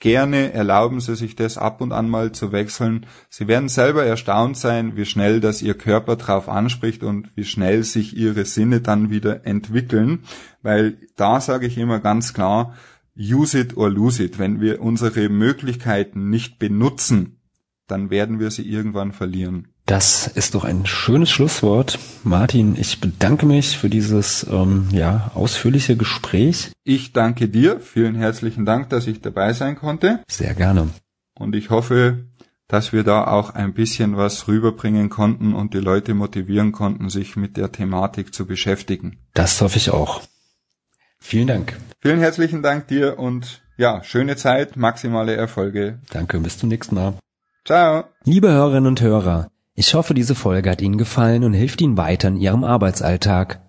Gerne 0.00 0.52
erlauben 0.52 1.00
Sie 1.00 1.16
sich 1.16 1.34
das 1.34 1.58
ab 1.58 1.80
und 1.80 1.92
an 1.92 2.08
mal 2.08 2.30
zu 2.30 2.52
wechseln. 2.52 3.06
Sie 3.28 3.48
werden 3.48 3.68
selber 3.68 4.04
erstaunt 4.04 4.56
sein, 4.56 4.96
wie 4.96 5.04
schnell 5.04 5.40
das 5.40 5.60
Ihr 5.60 5.74
Körper 5.74 6.14
drauf 6.14 6.48
anspricht 6.48 7.02
und 7.02 7.30
wie 7.34 7.44
schnell 7.44 7.82
sich 7.82 8.16
Ihre 8.16 8.44
Sinne 8.44 8.80
dann 8.80 9.10
wieder 9.10 9.44
entwickeln. 9.44 10.20
Weil 10.62 10.98
da 11.16 11.40
sage 11.40 11.66
ich 11.66 11.78
immer 11.78 11.98
ganz 11.98 12.32
klar, 12.32 12.76
use 13.16 13.58
it 13.58 13.76
or 13.76 13.90
lose 13.90 14.22
it. 14.22 14.38
Wenn 14.38 14.60
wir 14.60 14.80
unsere 14.80 15.28
Möglichkeiten 15.28 16.30
nicht 16.30 16.60
benutzen, 16.60 17.40
dann 17.88 18.10
werden 18.10 18.38
wir 18.38 18.52
sie 18.52 18.68
irgendwann 18.70 19.12
verlieren. 19.12 19.68
Das 19.88 20.26
ist 20.26 20.54
doch 20.54 20.64
ein 20.64 20.84
schönes 20.84 21.30
Schlusswort. 21.30 21.98
Martin, 22.22 22.76
ich 22.78 23.00
bedanke 23.00 23.46
mich 23.46 23.78
für 23.78 23.88
dieses 23.88 24.46
ähm, 24.50 24.86
ja, 24.92 25.30
ausführliche 25.34 25.96
Gespräch. 25.96 26.72
Ich 26.84 27.14
danke 27.14 27.48
dir. 27.48 27.80
Vielen 27.80 28.14
herzlichen 28.14 28.66
Dank, 28.66 28.90
dass 28.90 29.06
ich 29.06 29.22
dabei 29.22 29.54
sein 29.54 29.76
konnte. 29.76 30.22
Sehr 30.28 30.52
gerne. 30.52 30.90
Und 31.38 31.56
ich 31.56 31.70
hoffe, 31.70 32.26
dass 32.68 32.92
wir 32.92 33.02
da 33.02 33.28
auch 33.28 33.54
ein 33.54 33.72
bisschen 33.72 34.18
was 34.18 34.46
rüberbringen 34.46 35.08
konnten 35.08 35.54
und 35.54 35.72
die 35.72 35.78
Leute 35.78 36.12
motivieren 36.12 36.72
konnten, 36.72 37.08
sich 37.08 37.36
mit 37.36 37.56
der 37.56 37.72
Thematik 37.72 38.34
zu 38.34 38.44
beschäftigen. 38.44 39.16
Das 39.32 39.58
hoffe 39.62 39.78
ich 39.78 39.88
auch. 39.88 40.20
Vielen 41.18 41.46
Dank. 41.46 41.78
Vielen 42.02 42.18
herzlichen 42.18 42.62
Dank 42.62 42.88
dir 42.88 43.18
und 43.18 43.62
ja, 43.78 44.04
schöne 44.04 44.36
Zeit, 44.36 44.76
maximale 44.76 45.34
Erfolge. 45.34 46.00
Danke, 46.10 46.40
bis 46.40 46.58
zum 46.58 46.68
nächsten 46.68 46.94
Mal. 46.94 47.14
Ciao. 47.64 48.04
Liebe 48.24 48.50
Hörerinnen 48.50 48.86
und 48.86 49.00
Hörer, 49.00 49.50
ich 49.78 49.94
hoffe, 49.94 50.12
diese 50.12 50.34
Folge 50.34 50.70
hat 50.70 50.82
Ihnen 50.82 50.98
gefallen 50.98 51.44
und 51.44 51.54
hilft 51.54 51.80
Ihnen 51.80 51.96
weiter 51.96 52.26
in 52.26 52.36
Ihrem 52.36 52.64
Arbeitsalltag. 52.64 53.60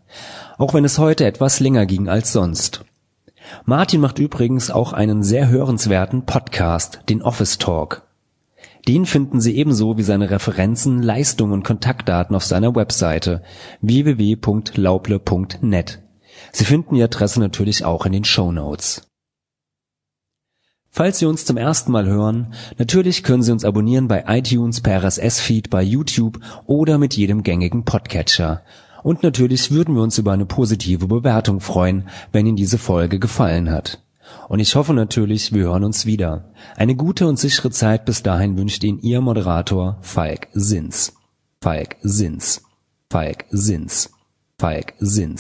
Auch 0.57 0.73
wenn 0.73 0.83
es 0.83 0.97
heute 0.97 1.23
etwas 1.25 1.59
länger 1.59 1.85
ging 1.85 2.09
als 2.09 2.31
sonst. 2.31 2.83
Martin 3.63 4.01
macht 4.01 4.17
übrigens 4.17 4.71
auch 4.71 4.91
einen 4.91 5.21
sehr 5.21 5.49
hörenswerten 5.49 6.25
Podcast, 6.25 7.01
den 7.09 7.21
Office 7.21 7.59
Talk. 7.59 8.07
Den 8.87 9.05
finden 9.05 9.39
Sie 9.39 9.55
ebenso 9.55 9.99
wie 9.99 10.03
seine 10.03 10.31
Referenzen, 10.31 11.03
Leistungen 11.03 11.53
und 11.53 11.61
Kontaktdaten 11.63 12.35
auf 12.35 12.43
seiner 12.43 12.75
Webseite 12.75 13.43
www.lauble.net. 13.81 14.39
Sie 16.51 16.65
finden 16.65 16.95
die 16.95 17.03
Adresse 17.03 17.39
natürlich 17.39 17.85
auch 17.85 18.07
in 18.07 18.13
den 18.13 18.25
Show 18.25 18.51
Notes. 18.51 19.08
Falls 20.91 21.19
Sie 21.19 21.25
uns 21.25 21.45
zum 21.45 21.57
ersten 21.57 21.91
Mal 21.91 22.07
hören, 22.07 22.53
natürlich 22.77 23.23
können 23.23 23.43
Sie 23.43 23.51
uns 23.51 23.63
abonnieren 23.63 24.07
bei 24.07 24.25
iTunes, 24.27 24.81
per 24.81 25.03
RSS-Feed, 25.03 25.69
bei 25.69 25.83
YouTube 25.83 26.39
oder 26.65 26.97
mit 26.97 27.15
jedem 27.15 27.43
gängigen 27.43 27.85
Podcatcher. 27.85 28.63
Und 29.03 29.23
natürlich 29.23 29.71
würden 29.71 29.95
wir 29.95 30.01
uns 30.01 30.17
über 30.17 30.33
eine 30.33 30.45
positive 30.45 31.07
Bewertung 31.07 31.59
freuen, 31.59 32.09
wenn 32.31 32.45
Ihnen 32.45 32.57
diese 32.57 32.77
Folge 32.77 33.19
gefallen 33.19 33.69
hat. 33.69 34.01
Und 34.47 34.59
ich 34.59 34.75
hoffe 34.75 34.93
natürlich, 34.93 35.53
wir 35.53 35.63
hören 35.63 35.83
uns 35.83 36.05
wieder. 36.05 36.51
Eine 36.75 36.95
gute 36.95 37.27
und 37.27 37.39
sichere 37.39 37.71
Zeit 37.71 38.05
bis 38.05 38.23
dahin 38.23 38.57
wünscht 38.57 38.83
Ihnen 38.83 38.99
Ihr 38.99 39.21
Moderator 39.21 39.97
Falk 40.01 40.47
Sins. 40.53 41.13
Falk 41.61 41.97
Sins. 42.01 42.63
Falk 43.09 43.45
Sins. 43.51 44.09
Falk 44.57 44.93
Sins. 44.99 45.37